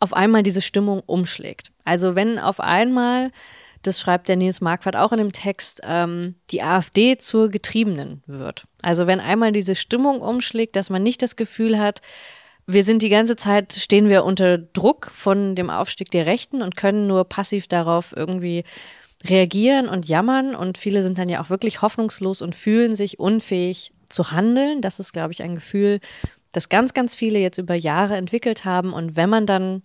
auf 0.00 0.14
einmal 0.14 0.42
diese 0.42 0.62
Stimmung 0.62 1.02
umschlägt. 1.04 1.70
Also 1.84 2.14
wenn 2.14 2.38
auf 2.38 2.58
einmal 2.58 3.30
das 3.82 4.00
schreibt 4.00 4.28
der 4.28 4.36
Nils 4.36 4.62
Marquardt 4.62 4.96
auch 4.96 5.12
in 5.12 5.18
dem 5.18 5.32
Text, 5.32 5.82
ähm, 5.84 6.36
die 6.50 6.62
AfD 6.62 7.18
zur 7.18 7.50
Getriebenen 7.50 8.22
wird. 8.26 8.64
Also 8.80 9.06
wenn 9.06 9.20
einmal 9.20 9.52
diese 9.52 9.74
Stimmung 9.74 10.22
umschlägt, 10.22 10.76
dass 10.76 10.88
man 10.88 11.02
nicht 11.02 11.20
das 11.20 11.36
Gefühl 11.36 11.78
hat, 11.78 12.00
wir 12.66 12.84
sind 12.84 13.02
die 13.02 13.08
ganze 13.08 13.36
Zeit, 13.36 13.72
stehen 13.72 14.08
wir 14.08 14.24
unter 14.24 14.58
Druck 14.58 15.10
von 15.10 15.54
dem 15.54 15.70
Aufstieg 15.70 16.10
der 16.10 16.26
Rechten 16.26 16.62
und 16.62 16.76
können 16.76 17.06
nur 17.06 17.24
passiv 17.24 17.66
darauf 17.66 18.14
irgendwie 18.16 18.64
reagieren 19.24 19.88
und 19.88 20.06
jammern. 20.06 20.54
Und 20.54 20.78
viele 20.78 21.02
sind 21.02 21.18
dann 21.18 21.28
ja 21.28 21.42
auch 21.42 21.50
wirklich 21.50 21.82
hoffnungslos 21.82 22.42
und 22.42 22.54
fühlen 22.54 22.94
sich 22.94 23.18
unfähig 23.18 23.92
zu 24.08 24.30
handeln. 24.30 24.80
Das 24.80 25.00
ist, 25.00 25.12
glaube 25.12 25.32
ich, 25.32 25.42
ein 25.42 25.54
Gefühl, 25.54 26.00
das 26.52 26.68
ganz, 26.68 26.94
ganz 26.94 27.14
viele 27.14 27.38
jetzt 27.38 27.58
über 27.58 27.74
Jahre 27.74 28.16
entwickelt 28.16 28.64
haben. 28.64 28.92
Und 28.92 29.16
wenn 29.16 29.30
man 29.30 29.46
dann 29.46 29.82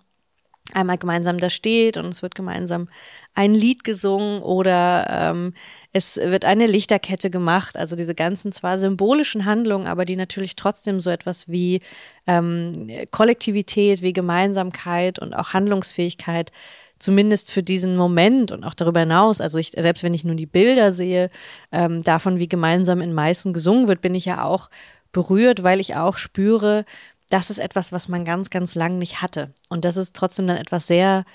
einmal 0.73 0.97
gemeinsam 0.97 1.37
da 1.37 1.49
steht 1.49 1.97
und 1.97 2.07
es 2.07 2.21
wird 2.21 2.35
gemeinsam 2.35 2.89
ein 3.33 3.53
Lied 3.53 3.83
gesungen 3.83 4.41
oder 4.41 5.07
ähm, 5.09 5.53
es 5.93 6.17
wird 6.17 6.45
eine 6.45 6.67
Lichterkette 6.67 7.29
gemacht. 7.29 7.77
Also 7.77 7.95
diese 7.95 8.15
ganzen 8.15 8.51
zwar 8.51 8.77
symbolischen 8.77 9.45
Handlungen, 9.45 9.87
aber 9.87 10.05
die 10.05 10.15
natürlich 10.15 10.55
trotzdem 10.55 10.99
so 10.99 11.09
etwas 11.09 11.47
wie 11.47 11.81
ähm, 12.25 12.89
Kollektivität, 13.11 14.01
wie 14.01 14.13
Gemeinsamkeit 14.13 15.19
und 15.19 15.33
auch 15.33 15.53
Handlungsfähigkeit 15.53 16.51
zumindest 16.99 17.51
für 17.51 17.63
diesen 17.63 17.95
Moment 17.95 18.51
und 18.51 18.63
auch 18.63 18.73
darüber 18.73 19.01
hinaus, 19.01 19.39
also 19.39 19.59
ich, 19.59 19.71
selbst 19.77 20.03
wenn 20.03 20.15
ich 20.15 20.23
nur 20.23 20.35
die 20.35 20.47
Bilder 20.47 20.91
sehe, 20.91 21.29
ähm, 21.71 22.01
davon, 22.01 22.39
wie 22.39 22.49
gemeinsam 22.49 23.01
in 23.01 23.13
Meißen 23.13 23.53
gesungen 23.53 23.87
wird, 23.87 24.01
bin 24.01 24.15
ich 24.15 24.25
ja 24.25 24.43
auch 24.43 24.69
berührt, 25.11 25.63
weil 25.63 25.79
ich 25.79 25.95
auch 25.95 26.17
spüre, 26.17 26.85
das 27.29 27.49
ist 27.49 27.59
etwas, 27.59 27.91
was 27.91 28.07
man 28.07 28.25
ganz, 28.25 28.49
ganz 28.49 28.75
lang 28.75 28.97
nicht 28.97 29.21
hatte. 29.21 29.53
Und 29.69 29.85
das 29.85 29.97
ist 29.97 30.15
trotzdem 30.15 30.47
dann 30.47 30.57
etwas 30.57 30.87
sehr 30.87 31.25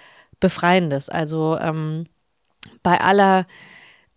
Befreiendes. 0.41 1.09
Also 1.09 1.59
ähm, 1.59 2.07
bei 2.83 3.01
aller 3.01 3.47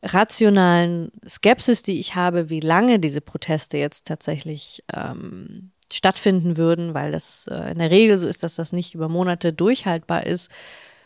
rationalen 0.02 1.12
Skepsis, 1.28 1.84
die 1.84 2.00
ich 2.00 2.16
habe, 2.16 2.50
wie 2.50 2.60
lange 2.60 3.00
diese 3.00 3.22
Proteste 3.22 3.78
jetzt 3.78 4.08
tatsächlich 4.08 4.84
ähm, 4.94 5.72
stattfinden 5.92 6.58
würden, 6.58 6.94
weil 6.94 7.12
das 7.12 7.48
äh, 7.48 7.72
in 7.72 7.80
der 7.80 7.92
Regel 7.92 8.18
so 8.18 8.28
ist, 8.28 8.44
dass 8.44 8.56
das 8.56 8.72
nicht 8.72 8.96
über 8.96 9.10
Monate 9.10 9.54
durchhaltbar 9.54 10.26
ist 10.26 10.52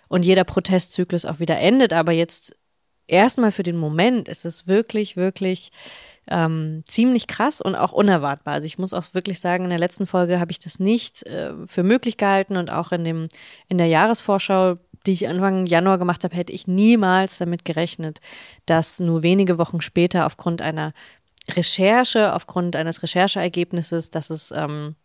und 0.08 0.26
jeder 0.26 0.44
Protestzyklus 0.44 1.26
auch 1.26 1.40
wieder 1.40 1.60
endet. 1.60 1.94
Aber 1.94 2.12
jetzt 2.12 2.56
erstmal 3.08 3.52
für 3.52 3.64
den 3.64 3.78
Moment 3.78 4.28
ist 4.28 4.46
es 4.46 4.68
wirklich, 4.68 5.18
wirklich 5.18 5.72
ähm, 6.30 6.84
ziemlich 6.86 7.28
krass 7.28 7.62
und 7.62 7.76
auch 7.76 7.92
unerwartbar. 7.92 8.54
Also 8.54 8.68
ich 8.68 8.78
muss 8.78 8.94
auch 8.94 9.04
wirklich 9.14 9.40
sagen, 9.40 9.66
in 9.66 9.70
der 9.70 9.80
letzten 9.80 10.08
Folge 10.08 10.40
habe 10.40 10.52
ich 10.52 10.60
das 10.60 10.80
nicht 10.80 11.26
äh, 11.28 11.54
für 11.66 11.84
möglich 11.84 12.18
gehalten 12.18 12.58
und 12.58 12.72
auch 12.72 12.92
in 12.92 13.04
dem 13.04 13.28
in 13.68 13.78
der 13.78 13.88
Jahresvorschau 13.88 14.78
die 15.06 15.14
ich 15.14 15.28
Anfang 15.28 15.66
Januar 15.66 15.98
gemacht 15.98 16.24
habe, 16.24 16.36
hätte 16.36 16.52
ich 16.52 16.68
niemals 16.68 17.38
damit 17.38 17.66
gerechnet, 17.66 18.20
dass 18.66 19.00
nur 19.00 19.24
wenige 19.24 19.58
Wochen 19.58 19.82
später 19.82 20.26
aufgrund 20.26 20.62
einer 20.62 20.94
Recherche, 21.52 22.34
aufgrund 22.34 22.76
eines 22.76 23.02
Rechercheergebnisses, 23.02 24.12
dass 24.12 24.30
es 24.30 24.52
ähm, 24.52 24.96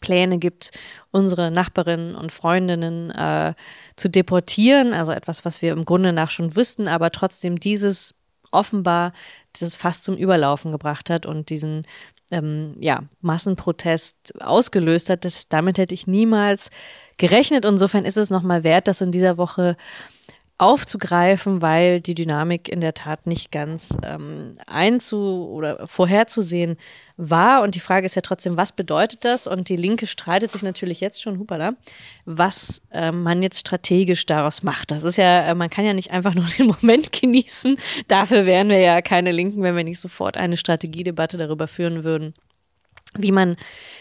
Pläne 0.00 0.38
gibt, 0.38 0.70
unsere 1.10 1.50
Nachbarinnen 1.50 2.14
und 2.14 2.32
Freundinnen 2.32 3.10
äh, 3.10 3.54
zu 3.96 4.08
deportieren, 4.08 4.92
also 4.92 5.12
etwas, 5.12 5.44
was 5.44 5.62
wir 5.62 5.72
im 5.72 5.84
Grunde 5.84 6.12
nach 6.12 6.30
schon 6.30 6.54
wüssten, 6.54 6.86
aber 6.86 7.10
trotzdem 7.10 7.56
dieses 7.56 8.14
offenbar 8.52 9.12
dieses 9.56 9.76
Fass 9.76 10.02
zum 10.02 10.16
Überlaufen 10.16 10.70
gebracht 10.70 11.10
hat 11.10 11.26
und 11.26 11.50
diesen 11.50 11.82
ähm, 12.30 12.74
ja, 12.78 13.02
Massenprotest 13.20 14.40
ausgelöst 14.40 15.10
hat. 15.10 15.24
Das, 15.24 15.48
damit 15.48 15.78
hätte 15.78 15.94
ich 15.94 16.06
niemals 16.06 16.70
gerechnet. 17.18 17.64
Insofern 17.64 18.04
ist 18.04 18.16
es 18.16 18.30
nochmal 18.30 18.64
wert, 18.64 18.88
das 18.88 19.00
in 19.00 19.12
dieser 19.12 19.36
Woche 19.36 19.76
aufzugreifen, 20.60 21.62
weil 21.62 22.02
die 22.02 22.14
Dynamik 22.14 22.68
in 22.68 22.82
der 22.82 22.92
Tat 22.92 23.26
nicht 23.26 23.50
ganz 23.50 23.96
ähm, 24.02 24.58
einzu- 24.66 25.48
oder 25.48 25.86
vorherzusehen 25.86 26.76
war. 27.16 27.62
Und 27.62 27.76
die 27.76 27.80
Frage 27.80 28.04
ist 28.04 28.14
ja 28.14 28.20
trotzdem, 28.20 28.58
was 28.58 28.72
bedeutet 28.72 29.24
das? 29.24 29.46
Und 29.46 29.70
die 29.70 29.76
Linke 29.76 30.06
streitet 30.06 30.52
sich 30.52 30.62
natürlich 30.62 31.00
jetzt 31.00 31.22
schon, 31.22 31.38
hupala, 31.38 31.72
was 32.26 32.82
äh, 32.92 33.10
man 33.10 33.42
jetzt 33.42 33.58
strategisch 33.58 34.26
daraus 34.26 34.62
macht. 34.62 34.90
Das 34.90 35.02
ist 35.02 35.16
ja, 35.16 35.44
äh, 35.46 35.54
man 35.54 35.70
kann 35.70 35.86
ja 35.86 35.94
nicht 35.94 36.10
einfach 36.10 36.34
nur 36.36 36.44
den 36.58 36.66
Moment 36.66 37.10
genießen. 37.10 37.78
Dafür 38.06 38.44
wären 38.44 38.68
wir 38.68 38.80
ja 38.80 39.00
keine 39.00 39.32
Linken, 39.32 39.62
wenn 39.62 39.76
wir 39.76 39.84
nicht 39.84 40.00
sofort 40.00 40.36
eine 40.36 40.58
Strategiedebatte 40.58 41.38
darüber 41.38 41.68
führen 41.68 42.04
würden 42.04 42.34
wie 43.18 43.32
man 43.32 43.56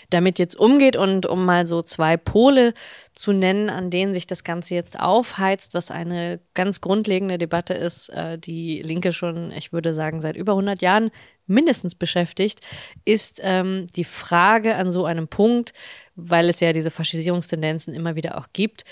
damit 0.10 0.40
jetzt 0.40 0.56
umgeht 0.60 0.96
und 0.96 1.26
um 1.26 1.46
mal 1.46 1.68
so 1.68 1.82
zwei 1.82 2.18
Pole 2.18 2.74
zu 3.14 3.32
nennen, 3.32 3.70
an 3.70 3.90
denen 3.90 4.14
sich 4.14 4.26
das 4.26 4.44
Ganze 4.44 4.76
jetzt 4.76 5.00
aufheizt, 5.00 5.74
was 5.74 5.92
eine 5.92 6.40
ganz 6.54 6.82
grundlegende 6.82 7.38
Debatte 7.38 7.74
ist, 7.74 8.10
äh, 8.10 8.38
die 8.38 8.82
Linke 8.82 9.14
schon, 9.14 9.52
ich 9.52 9.72
würde 9.72 9.94
sagen, 9.94 10.20
seit 10.22 10.36
über 10.36 10.54
100 10.54 10.82
Jahren 10.82 11.12
mindestens 11.46 11.96
beschäftigt, 11.96 12.62
ist 13.06 13.40
ähm, 13.44 13.88
die 13.96 14.04
Frage 14.04 14.76
an 14.76 14.92
so 14.92 15.06
einem 15.06 15.28
Punkt, 15.28 15.74
weil 16.16 16.50
es 16.50 16.60
ja 16.60 16.74
diese 16.74 16.92
Faschisierungstendenzen 16.92 17.94
immer 17.94 18.16
wieder 18.16 18.38
auch 18.38 18.48
gibt, 18.54 18.86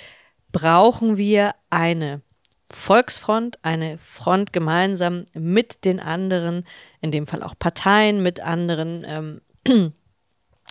brauchen 0.51 1.17
wir 1.17 1.55
eine 1.69 2.21
Volksfront, 2.69 3.59
eine 3.63 3.97
Front 3.97 4.51
gemeinsam 4.53 5.25
mit 5.33 5.86
den 5.86 6.00
anderen, 6.00 6.65
in 7.01 7.12
dem 7.12 7.27
Fall 7.27 7.43
auch 7.43 7.55
Parteien, 7.57 8.21
mit 8.21 8.39
anderen 8.41 9.05
ähm, 9.07 9.93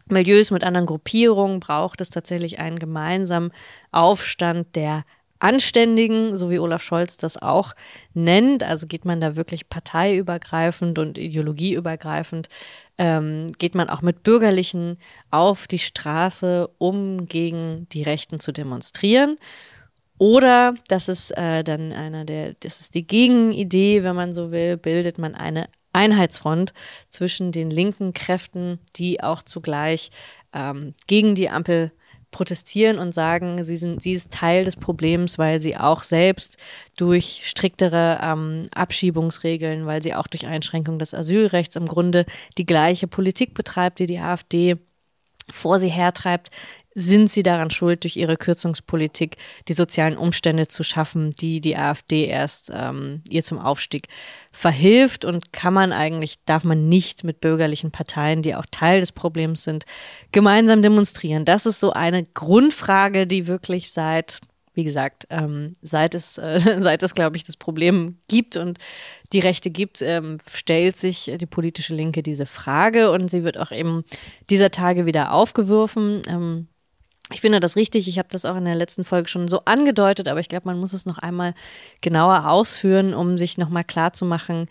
Milieus, 0.08 0.50
mit 0.50 0.64
anderen 0.64 0.86
Gruppierungen 0.86 1.60
braucht 1.60 2.00
es 2.00 2.10
tatsächlich 2.10 2.58
einen 2.58 2.78
gemeinsamen 2.78 3.52
Aufstand 3.90 4.76
der 4.76 5.04
Anständigen, 5.38 6.36
so 6.36 6.50
wie 6.50 6.58
Olaf 6.58 6.82
Scholz 6.82 7.16
das 7.16 7.40
auch 7.40 7.74
nennt. 8.14 8.62
Also 8.62 8.86
geht 8.86 9.04
man 9.04 9.20
da 9.20 9.36
wirklich 9.36 9.68
parteiübergreifend 9.68 10.98
und 10.98 11.18
ideologieübergreifend, 11.18 12.48
ähm, 12.98 13.48
geht 13.58 13.74
man 13.74 13.90
auch 13.90 14.00
mit 14.00 14.22
Bürgerlichen 14.22 14.98
auf 15.30 15.66
die 15.66 15.78
Straße, 15.78 16.68
um 16.78 17.26
gegen 17.26 17.86
die 17.90 18.02
Rechten 18.02 18.40
zu 18.40 18.52
demonstrieren. 18.52 19.36
Oder, 20.18 20.74
das 20.88 21.08
ist 21.08 21.36
äh, 21.36 21.62
dann 21.62 21.92
einer 21.92 22.24
der, 22.24 22.54
das 22.60 22.80
ist 22.80 22.94
die 22.94 23.06
Gegenidee, 23.06 24.02
wenn 24.02 24.16
man 24.16 24.32
so 24.32 24.50
will, 24.50 24.78
bildet 24.78 25.18
man 25.18 25.34
eine 25.34 25.68
Einheitsfront 25.96 26.72
zwischen 27.08 27.50
den 27.50 27.70
linken 27.70 28.12
Kräften, 28.12 28.78
die 28.96 29.22
auch 29.22 29.42
zugleich 29.42 30.10
ähm, 30.52 30.94
gegen 31.06 31.34
die 31.34 31.48
Ampel 31.48 31.90
protestieren 32.30 32.98
und 32.98 33.12
sagen, 33.12 33.62
sie 33.64 33.76
sind, 33.76 34.02
sie 34.02 34.12
ist 34.12 34.30
Teil 34.30 34.64
des 34.64 34.76
Problems, 34.76 35.38
weil 35.38 35.60
sie 35.60 35.76
auch 35.76 36.02
selbst 36.02 36.58
durch 36.96 37.42
striktere 37.44 38.20
ähm, 38.22 38.68
Abschiebungsregeln, 38.74 39.86
weil 39.86 40.02
sie 40.02 40.14
auch 40.14 40.26
durch 40.26 40.46
Einschränkung 40.46 40.98
des 40.98 41.14
Asylrechts 41.14 41.76
im 41.76 41.86
Grunde 41.86 42.26
die 42.58 42.66
gleiche 42.66 43.06
Politik 43.06 43.54
betreibt, 43.54 44.00
die 44.00 44.06
die 44.06 44.18
AfD 44.18 44.76
vor 45.48 45.78
sie 45.78 45.88
hertreibt, 45.88 46.50
sind 46.98 47.30
sie 47.30 47.42
daran 47.42 47.68
schuld, 47.70 48.04
durch 48.04 48.16
ihre 48.16 48.38
Kürzungspolitik 48.38 49.36
die 49.68 49.74
sozialen 49.74 50.16
Umstände 50.16 50.66
zu 50.66 50.82
schaffen, 50.82 51.30
die 51.30 51.60
die 51.60 51.76
AfD 51.76 52.24
erst 52.24 52.72
ähm, 52.74 53.22
ihr 53.28 53.44
zum 53.44 53.58
Aufstieg 53.58 54.08
verhilft 54.50 55.26
und 55.26 55.52
kann 55.52 55.74
man 55.74 55.92
eigentlich, 55.92 56.42
darf 56.46 56.64
man 56.64 56.88
nicht 56.88 57.22
mit 57.22 57.42
bürgerlichen 57.42 57.90
Parteien, 57.90 58.40
die 58.40 58.54
auch 58.54 58.64
Teil 58.70 59.00
des 59.00 59.12
Problems 59.12 59.62
sind, 59.62 59.84
gemeinsam 60.32 60.80
demonstrieren. 60.80 61.44
Das 61.44 61.66
ist 61.66 61.80
so 61.80 61.92
eine 61.92 62.24
Grundfrage, 62.24 63.26
die 63.26 63.46
wirklich 63.46 63.92
seit 63.92 64.40
wie 64.72 64.84
gesagt, 64.84 65.26
ähm, 65.30 65.72
seit 65.80 66.14
es, 66.14 66.36
äh, 66.36 66.58
seit 66.80 67.02
es, 67.02 67.14
glaube 67.14 67.36
ich, 67.38 67.44
das 67.44 67.56
Problem 67.56 68.18
gibt 68.28 68.58
und 68.58 68.78
die 69.32 69.40
Rechte 69.40 69.70
gibt, 69.70 70.02
ähm, 70.02 70.36
stellt 70.52 70.96
sich 70.98 71.32
die 71.34 71.46
politische 71.46 71.94
Linke 71.94 72.22
diese 72.22 72.44
Frage 72.44 73.10
und 73.10 73.30
sie 73.30 73.42
wird 73.42 73.58
auch 73.58 73.72
eben 73.72 74.04
dieser 74.50 74.70
Tage 74.70 75.06
wieder 75.06 75.32
aufgeworfen. 75.32 76.20
Ähm, 76.28 76.68
ich 77.32 77.40
finde 77.40 77.60
das 77.60 77.76
richtig. 77.76 78.06
Ich 78.08 78.18
habe 78.18 78.28
das 78.30 78.44
auch 78.44 78.56
in 78.56 78.64
der 78.64 78.76
letzten 78.76 79.02
Folge 79.02 79.28
schon 79.28 79.48
so 79.48 79.62
angedeutet, 79.64 80.28
aber 80.28 80.40
ich 80.40 80.48
glaube, 80.48 80.66
man 80.66 80.78
muss 80.78 80.92
es 80.92 81.06
noch 81.06 81.18
einmal 81.18 81.54
genauer 82.00 82.48
ausführen, 82.48 83.14
um 83.14 83.36
sich 83.36 83.58
nochmal 83.58 83.84
klarzumachen. 83.84 84.68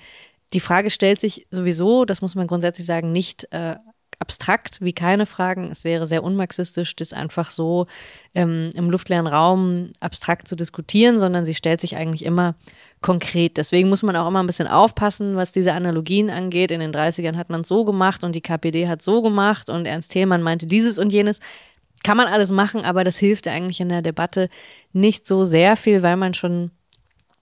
Die 0.54 0.62
Frage 0.62 0.90
stellt 0.90 1.20
sich 1.20 1.48
sowieso, 1.52 2.06
das 2.06 2.22
muss 2.22 2.36
man 2.36 2.48
grundsätzlich 2.48 2.88
sagen, 2.88 3.12
nicht 3.12 3.52
äh, 3.52 3.76
abstrakt 4.20 4.80
wie 4.80 4.94
keine 4.94 5.26
Fragen. 5.26 5.70
Es 5.70 5.84
wäre 5.84 6.08
sehr 6.08 6.24
unmarxistisch, 6.24 6.96
das 6.96 7.12
einfach 7.12 7.50
so 7.50 7.88
ähm, 8.34 8.70
im 8.76 8.90
luftleeren 8.90 9.28
Raum 9.28 9.92
abstrakt 10.00 10.48
zu 10.48 10.56
diskutieren, 10.56 11.20
sondern 11.20 11.44
sie 11.44 11.56
stellt 11.56 11.82
sich 11.82 11.98
eigentlich 11.98 12.24
immer 12.24 12.56
konkret. 13.02 13.58
Deswegen 13.58 13.90
muss 13.90 14.04
man 14.04 14.16
auch 14.16 14.28
immer 14.28 14.42
ein 14.42 14.48
bisschen 14.48 14.68
aufpassen, 14.68 15.36
was 15.36 15.52
diese 15.52 15.74
Analogien 15.74 16.30
angeht. 16.30 16.72
In 16.72 16.80
den 16.80 16.94
30ern 16.94 17.36
hat 17.36 17.50
man 17.50 17.62
es 17.62 17.68
so 17.68 17.86
gemacht 17.86 18.24
und 18.24 18.34
die 18.34 18.42
KPD 18.42 18.88
hat 18.88 19.02
so 19.02 19.22
gemacht 19.22 19.70
und 19.70 19.86
Ernst 19.86 20.12
Thälmann 20.12 20.42
meinte 20.42 20.66
dieses 20.66 20.98
und 20.98 21.12
jenes 21.12 21.40
kann 22.06 22.18
man 22.18 22.28
alles 22.28 22.52
machen, 22.52 22.86
aber 22.86 23.04
das 23.04 23.18
hilft 23.18 23.48
eigentlich 23.48 23.82
in 23.82 23.90
der 23.90 24.04
Debatte 24.04 24.50
nicht 24.94 25.26
so 25.26 25.44
sehr 25.44 25.76
viel, 25.76 26.04
weil 26.04 26.18
man 26.18 26.36
schon 26.36 26.70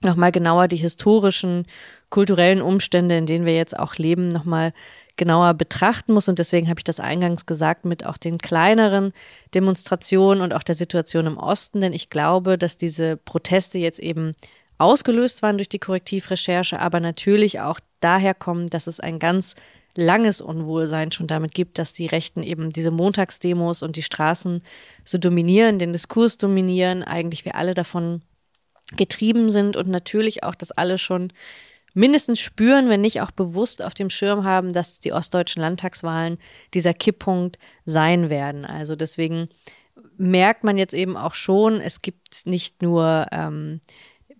nochmal 0.00 0.32
genauer 0.32 0.68
die 0.68 0.78
historischen, 0.78 1.66
kulturellen 2.08 2.62
Umstände, 2.62 3.18
in 3.18 3.26
denen 3.26 3.44
wir 3.44 3.54
jetzt 3.54 3.78
auch 3.78 3.96
leben, 3.96 4.28
nochmal 4.28 4.72
genauer 5.18 5.52
betrachten 5.52 6.14
muss. 6.14 6.30
Und 6.30 6.38
deswegen 6.38 6.70
habe 6.70 6.80
ich 6.80 6.84
das 6.84 6.98
eingangs 6.98 7.44
gesagt 7.44 7.84
mit 7.84 8.06
auch 8.06 8.16
den 8.16 8.38
kleineren 8.38 9.12
Demonstrationen 9.52 10.42
und 10.42 10.54
auch 10.54 10.62
der 10.62 10.74
Situation 10.74 11.26
im 11.26 11.36
Osten. 11.36 11.82
Denn 11.82 11.92
ich 11.92 12.08
glaube, 12.08 12.56
dass 12.56 12.78
diese 12.78 13.18
Proteste 13.18 13.76
jetzt 13.76 13.98
eben 13.98 14.32
ausgelöst 14.78 15.42
waren 15.42 15.58
durch 15.58 15.68
die 15.68 15.78
Korrektivrecherche, 15.78 16.78
aber 16.78 17.00
natürlich 17.00 17.60
auch 17.60 17.80
daher 18.00 18.32
kommen, 18.32 18.68
dass 18.68 18.86
es 18.86 18.98
ein 18.98 19.18
ganz 19.18 19.56
langes 19.96 20.40
Unwohlsein 20.40 21.12
schon 21.12 21.26
damit 21.26 21.54
gibt, 21.54 21.78
dass 21.78 21.92
die 21.92 22.06
Rechten 22.06 22.42
eben 22.42 22.70
diese 22.70 22.90
Montagsdemos 22.90 23.82
und 23.82 23.96
die 23.96 24.02
Straßen 24.02 24.62
so 25.04 25.18
dominieren, 25.18 25.78
den 25.78 25.92
Diskurs 25.92 26.36
dominieren, 26.36 27.02
eigentlich 27.02 27.44
wir 27.44 27.54
alle 27.54 27.74
davon 27.74 28.22
getrieben 28.96 29.50
sind 29.50 29.76
und 29.76 29.88
natürlich 29.88 30.42
auch, 30.42 30.54
dass 30.54 30.72
alle 30.72 30.98
schon 30.98 31.32
mindestens 31.94 32.40
spüren, 32.40 32.88
wenn 32.88 33.00
nicht 33.00 33.20
auch 33.20 33.30
bewusst 33.30 33.82
auf 33.82 33.94
dem 33.94 34.10
Schirm 34.10 34.44
haben, 34.44 34.72
dass 34.72 35.00
die 35.00 35.12
ostdeutschen 35.12 35.62
Landtagswahlen 35.62 36.38
dieser 36.74 36.92
Kipppunkt 36.92 37.58
sein 37.84 38.30
werden. 38.30 38.64
Also 38.64 38.96
deswegen 38.96 39.48
merkt 40.16 40.64
man 40.64 40.76
jetzt 40.76 40.94
eben 40.94 41.16
auch 41.16 41.34
schon, 41.34 41.80
es 41.80 42.02
gibt 42.02 42.46
nicht 42.46 42.82
nur 42.82 43.26
ähm, 43.30 43.80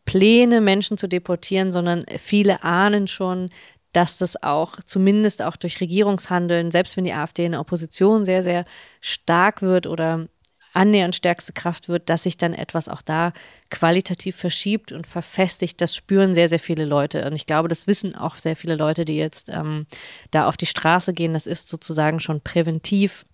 Pläne, 0.05 0.61
Menschen 0.61 0.99
zu 0.99 1.09
deportieren, 1.09 1.73
sondern 1.73 2.05
viele 2.19 2.63
ahnen 2.63 3.07
schon, 3.07 3.51
dass 3.95 4.19
das 4.19 4.43
auch 4.43 4.81
zumindest 4.85 5.41
auch 5.41 5.57
durch 5.57 5.81
Regierungshandeln, 5.81 6.71
selbst 6.71 6.97
wenn 6.97 7.05
die 7.05 7.13
AfD 7.13 7.47
in 7.47 7.53
der 7.53 7.61
Opposition 7.61 8.25
sehr, 8.25 8.43
sehr 8.43 8.67
stark 9.01 9.63
wird 9.63 9.87
oder 9.87 10.27
annähernd 10.75 11.15
stärkste 11.15 11.53
Kraft 11.53 11.89
wird, 11.89 12.11
dass 12.11 12.25
sich 12.25 12.37
dann 12.37 12.53
etwas 12.53 12.89
auch 12.89 13.01
da 13.01 13.33
qualitativ 13.71 14.35
verschiebt 14.35 14.91
und 14.91 15.07
verfestigt. 15.07 15.81
Das 15.81 15.95
spüren 15.95 16.35
sehr, 16.35 16.49
sehr 16.49 16.59
viele 16.59 16.85
Leute. 16.85 17.25
Und 17.27 17.35
ich 17.35 17.47
glaube, 17.47 17.69
das 17.69 17.87
wissen 17.87 18.17
auch 18.17 18.35
sehr 18.35 18.57
viele 18.57 18.75
Leute, 18.75 19.05
die 19.05 19.17
jetzt 19.17 19.49
ähm, 19.49 19.87
da 20.33 20.49
auf 20.49 20.57
die 20.57 20.67
Straße 20.67 21.15
gehen. 21.15 21.33
Das 21.33 21.47
ist 21.47 21.69
sozusagen 21.69 22.19
schon 22.19 22.41
präventiv 22.41 23.25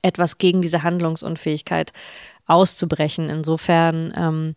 etwas 0.00 0.38
gegen 0.38 0.62
diese 0.62 0.82
Handlungsunfähigkeit 0.82 1.92
auszubrechen. 2.46 3.28
Insofern 3.28 4.14
ähm, 4.16 4.56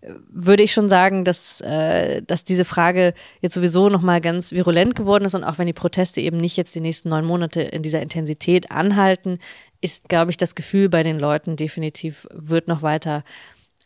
würde 0.00 0.62
ich 0.62 0.72
schon 0.72 0.88
sagen, 0.88 1.24
dass, 1.24 1.60
äh, 1.60 2.22
dass 2.22 2.44
diese 2.44 2.64
Frage 2.64 3.14
jetzt 3.40 3.54
sowieso 3.54 3.88
nochmal 3.88 4.20
ganz 4.20 4.52
virulent 4.52 4.94
geworden 4.94 5.24
ist. 5.24 5.34
Und 5.34 5.44
auch 5.44 5.58
wenn 5.58 5.66
die 5.66 5.72
Proteste 5.72 6.20
eben 6.20 6.36
nicht 6.36 6.56
jetzt 6.56 6.74
die 6.74 6.80
nächsten 6.80 7.08
neun 7.08 7.24
Monate 7.24 7.62
in 7.62 7.82
dieser 7.82 8.00
Intensität 8.00 8.70
anhalten, 8.70 9.38
ist, 9.80 10.08
glaube 10.08 10.30
ich, 10.30 10.36
das 10.36 10.54
Gefühl 10.54 10.88
bei 10.88 11.02
den 11.02 11.18
Leuten 11.18 11.56
definitiv 11.56 12.26
wird 12.32 12.68
noch 12.68 12.82
weiter 12.82 13.24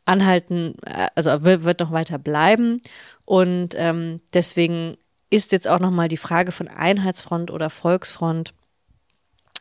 anhalten, 0.04 0.74
äh, 0.84 1.08
also 1.14 1.44
wird, 1.44 1.64
wird 1.64 1.80
noch 1.80 1.92
weiter 1.92 2.18
bleiben. 2.18 2.82
Und 3.24 3.74
ähm, 3.76 4.20
deswegen 4.34 4.96
ist 5.30 5.52
jetzt 5.52 5.68
auch 5.68 5.80
nochmal 5.80 6.08
die 6.08 6.18
Frage 6.18 6.52
von 6.52 6.68
Einheitsfront 6.68 7.50
oder 7.50 7.70
Volksfront 7.70 8.52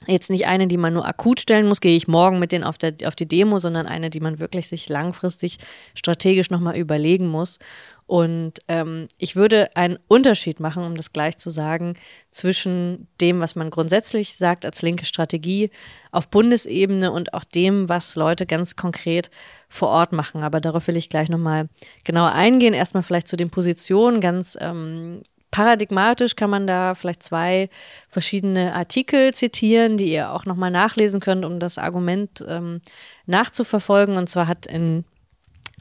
jetzt 0.08 0.30
nicht 0.30 0.48
eine, 0.48 0.68
die 0.68 0.78
man 0.78 0.94
nur 0.94 1.08
akut 1.08 1.40
stellen 1.40 1.68
muss, 1.68 1.82
gehe 1.82 1.96
ich 1.96 2.08
morgen 2.08 2.40
mit 2.40 2.52
denen 2.52 2.64
auf, 2.64 2.78
der, 2.78 2.94
auf 3.06 3.16
die 3.16 3.28
Demo, 3.28 3.60
sondern 3.60 3.86
eine, 3.86 4.10
die 4.10 4.20
man 4.20 4.40
wirklich 4.40 4.68
sich 4.68 4.90
langfristig 4.90 5.58
strategisch 5.94 6.50
nochmal 6.50 6.78
überlegen 6.78 7.28
muss. 7.28 7.60
Und 8.08 8.56
ähm, 8.68 9.08
ich 9.20 9.38
würde 9.38 9.74
einen 9.76 9.98
Unterschied 10.08 10.60
machen, 10.60 10.84
um 10.84 10.96
das 10.96 11.14
gleich 11.14 11.38
zu 11.38 11.50
sagen, 11.50 11.96
zwischen 12.30 13.08
dem, 13.22 13.40
was 13.40 13.56
man 13.56 13.70
grundsätzlich 13.70 14.36
sagt 14.36 14.66
als 14.66 14.82
linke 14.82 15.06
Strategie 15.06 15.70
auf 16.12 16.30
Bundesebene 16.30 17.12
und 17.12 17.34
auch 17.34 17.46
dem, 17.46 17.88
was 17.88 18.16
Leute 18.16 18.46
ganz 18.46 18.76
konkret 18.76 19.30
vor 19.70 19.90
Ort 19.90 20.12
machen. 20.12 20.44
Aber 20.44 20.60
darauf 20.60 20.88
will 20.88 20.98
ich 20.98 21.08
gleich 21.08 21.30
nochmal 21.30 21.70
genauer 22.04 22.34
eingehen. 22.34 22.74
Erstmal 22.74 23.04
vielleicht 23.04 23.30
zu 23.30 23.38
den 23.38 23.50
Positionen 23.50 24.20
ganz 24.20 24.58
ähm, 24.60 25.22
paradigmatisch 25.52 26.36
kann 26.36 26.50
man 26.50 26.66
da 26.66 26.96
vielleicht 26.96 27.24
zwei 27.24 27.70
verschiedene 28.10 28.74
Artikel 28.74 29.34
zitieren, 29.34 29.98
die 29.98 30.12
ihr 30.12 30.32
auch 30.32 30.46
nochmal 30.46 30.72
nachlesen 30.72 31.20
könnt, 31.20 31.46
um 31.46 31.60
das 31.60 31.78
Argument 31.78 32.44
ähm, 32.48 32.82
nachzuverfolgen. 33.26 34.18
Und 34.18 34.30
zwar 34.30 34.48
hat 34.48 34.66
in 34.66 35.04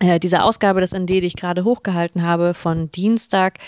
äh, 0.00 0.18
dieser 0.18 0.44
Ausgabe 0.44 0.80
des 0.80 0.92
ND, 0.92 1.08
die 1.08 1.26
ich 1.26 1.36
gerade 1.36 1.64
hochgehalten 1.64 2.22
habe, 2.22 2.54
von 2.54 2.90
Dienstag 2.90 3.58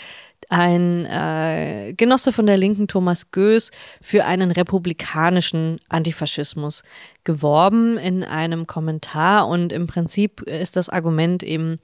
ein 0.49 1.07
äh, 1.07 1.95
Genosse 1.97 2.33
von 2.33 2.47
der 2.47 2.57
Linken, 2.57 2.89
Thomas 2.89 3.31
Goes, 3.31 3.71
für 4.01 4.25
einen 4.25 4.51
republikanischen 4.51 5.81
Antifaschismus 5.89 6.83
geworben 7.25 7.97
in 7.97 8.25
einem 8.25 8.67
Kommentar. 8.67 9.47
Und 9.47 9.73
im 9.73 9.87
Prinzip 9.87 10.43
ist 10.43 10.77
das 10.77 10.89
Argument 10.89 11.43
eben, 11.43 11.79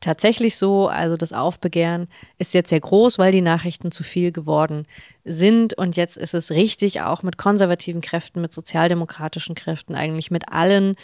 tatsächlich 0.00 0.56
so. 0.56 0.88
Also 0.88 1.16
das 1.16 1.32
Aufbegehren 1.32 2.08
ist 2.38 2.54
jetzt 2.54 2.70
sehr 2.70 2.80
groß, 2.80 3.18
weil 3.18 3.32
die 3.32 3.40
Nachrichten 3.40 3.90
zu 3.90 4.02
viel 4.02 4.32
geworden 4.32 4.86
sind. 5.24 5.74
Und 5.74 5.96
jetzt 5.96 6.16
ist 6.16 6.34
es 6.34 6.50
richtig, 6.50 7.00
auch 7.00 7.22
mit 7.22 7.38
konservativen 7.38 8.00
Kräften, 8.00 8.40
mit 8.40 8.52
sozialdemokratischen 8.52 9.54
Kräften, 9.54 9.94
eigentlich 9.94 10.30
mit 10.30 10.48
allen 10.50 10.96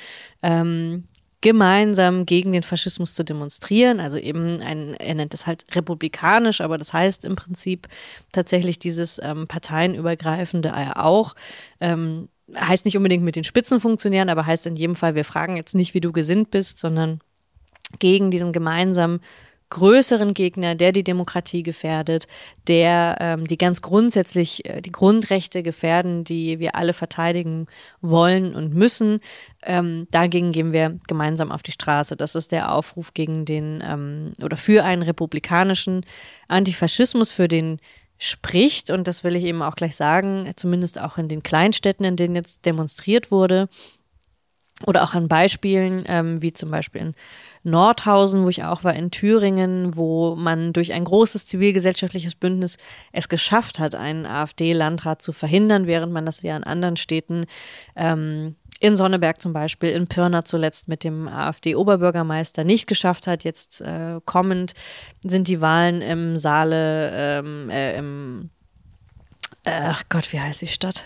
ähm, 0.42 1.04
gemeinsam 1.40 2.24
gegen 2.24 2.52
den 2.52 2.62
Faschismus 2.62 3.12
zu 3.12 3.22
demonstrieren. 3.22 4.00
Also 4.00 4.16
eben 4.16 4.61
ein, 4.61 4.94
er 4.94 5.14
nennt 5.14 5.35
es 5.35 5.46
halt 5.46 5.66
republikanisch, 5.74 6.62
aber 6.62 6.78
das 6.78 6.94
heißt 6.94 7.26
im 7.26 7.37
Prinzip 7.37 7.87
tatsächlich 8.33 8.78
dieses 8.78 9.20
ähm, 9.22 9.46
parteienübergreifende 9.46 10.96
auch. 10.96 11.35
Ähm, 11.80 12.30
heißt 12.57 12.87
nicht 12.87 12.96
unbedingt 12.96 13.24
mit 13.24 13.37
den 13.37 13.44
Spitzenfunktionären, 13.44 14.30
aber 14.30 14.46
heißt 14.46 14.66
in 14.66 14.76
jedem 14.76 14.94
Fall, 14.94 15.14
wir 15.14 15.24
fragen 15.24 15.57
jetzt 15.57 15.74
nicht, 15.74 15.92
wie 15.92 16.00
du 16.00 16.12
gesinnt 16.12 16.50
bist, 16.50 16.78
sondern 16.78 17.20
gegen 17.98 18.30
diesen 18.30 18.52
gemeinsamen 18.52 19.20
größeren 19.70 20.35
Gegner, 20.35 20.76
der 20.76 20.92
die 20.92 21.02
Demokratie 21.02 21.64
gefährdet, 21.64 22.28
der 22.68 23.16
ähm, 23.20 23.44
die 23.44 23.59
ganz 23.59 23.83
grundsätzlich 23.83 24.64
äh, 24.66 24.80
die 24.80 24.92
Grundrechte 24.92 25.62
gefährden, 25.64 26.22
die 26.22 26.61
wir 26.61 26.76
alle 26.76 26.92
verteidigen 26.92 27.66
wollen 28.00 28.54
und 28.54 28.72
müssen. 28.72 29.20
Ähm, 29.64 30.07
dagegen 30.12 30.52
gehen 30.52 30.72
wir 30.72 30.98
gemeinsam 31.09 31.50
auf 31.50 31.64
die 31.64 31.72
Straße. 31.72 32.16
Das 32.16 32.37
ist 32.37 32.52
der 32.52 32.72
Aufruf 32.72 33.14
gegen 33.14 33.44
den 33.44 33.83
ähm, 33.85 34.33
oder 34.42 34.57
für 34.57 34.85
einen 34.85 35.02
republikanischen 35.02 36.07
Antifaschismus, 36.46 37.33
für 37.33 37.48
den 37.48 37.80
spricht. 38.16 38.90
Und 38.90 39.09
das 39.09 39.24
will 39.24 39.35
ich 39.35 39.42
eben 39.42 39.62
auch 39.62 39.74
gleich 39.74 39.96
sagen, 39.96 40.50
zumindest 40.54 41.00
auch 41.00 41.18
in 41.18 41.26
den 41.26 41.42
Kleinstädten, 41.42 42.07
in 42.07 42.16
denen 42.16 42.37
jetzt 42.37 42.64
demonstriert 42.64 43.33
wurde, 43.33 43.68
oder 44.87 45.04
auch 45.04 45.14
an 45.14 45.28
Beispielen, 45.28 46.04
ähm, 46.09 46.42
wie 46.42 46.52
zum 46.52 46.70
Beispiel 46.70 47.00
in 47.00 47.14
Nordhausen, 47.64 48.44
wo 48.44 48.48
ich 48.48 48.62
auch 48.62 48.85
war, 48.85 48.94
in 48.94 49.11
Thüringen, 49.11 49.96
wo 49.96 50.37
man 50.37 50.72
durch 50.72 50.92
ein 50.92 51.05
großes 51.05 51.46
zivilgesellschaftliches 51.46 52.35
Bündnis 52.35 52.77
es 53.12 53.29
geschafft 53.29 53.79
hat, 53.79 53.94
einen 53.94 54.27
AfD-Landrat 54.27 55.22
zu 55.22 55.33
verhindern, 55.33 55.87
während 55.87 56.12
man 56.12 56.27
das 56.27 56.42
ja 56.42 56.57
in 56.57 56.64
anderen 56.64 56.96
Städten, 56.96 57.46
ähm, 57.96 58.57
in 58.81 58.96
Sonneberg 58.96 59.40
zum 59.40 59.55
Beispiel, 59.55 59.90
in 59.90 60.09
Pirna 60.09 60.44
zuletzt 60.44 60.88
mit 60.88 61.05
dem 61.05 61.27
AfD-Oberbürgermeister 61.27 62.64
nicht 62.64 62.87
geschafft 62.87 63.27
hat. 63.27 63.42
Jetzt 63.42 63.81
äh, 63.81 64.20
kommend 64.27 64.74
sind 65.22 65.48
die 65.48 65.62
Wahlen 65.62 66.03
im 66.03 66.37
Saale, 66.37 67.11
ähm, 67.12 67.70
äh, 67.70 67.96
im, 67.96 68.50
ach 69.64 70.03
Gott, 70.11 70.31
wie 70.33 70.40
heißt 70.40 70.61
die 70.61 70.66
Stadt? 70.66 71.05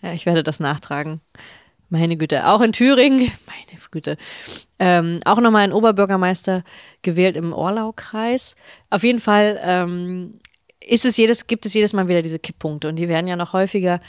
Ja, 0.00 0.12
ich 0.12 0.24
werde 0.24 0.42
das 0.42 0.58
nachtragen. 0.58 1.20
Meine 1.90 2.16
Güte, 2.16 2.46
auch 2.46 2.60
in 2.60 2.72
Thüringen, 2.72 3.32
meine 3.46 3.80
Güte, 3.90 4.16
ähm, 4.78 5.20
auch 5.24 5.40
nochmal 5.40 5.62
ein 5.62 5.72
Oberbürgermeister 5.72 6.62
gewählt 7.02 7.36
im 7.36 7.52
Orlaukreis. 7.52 8.54
Auf 8.90 9.02
jeden 9.02 9.20
Fall 9.20 9.58
ähm, 9.62 10.40
ist 10.80 11.04
es 11.04 11.16
jedes, 11.16 11.46
gibt 11.46 11.64
es 11.66 11.74
jedes 11.74 11.92
Mal 11.92 12.08
wieder 12.08 12.22
diese 12.22 12.38
Kipppunkte 12.38 12.88
und 12.88 12.96
die 12.96 13.08
werden 13.08 13.28
ja 13.28 13.36
noch 13.36 13.52
häufiger 13.54 14.00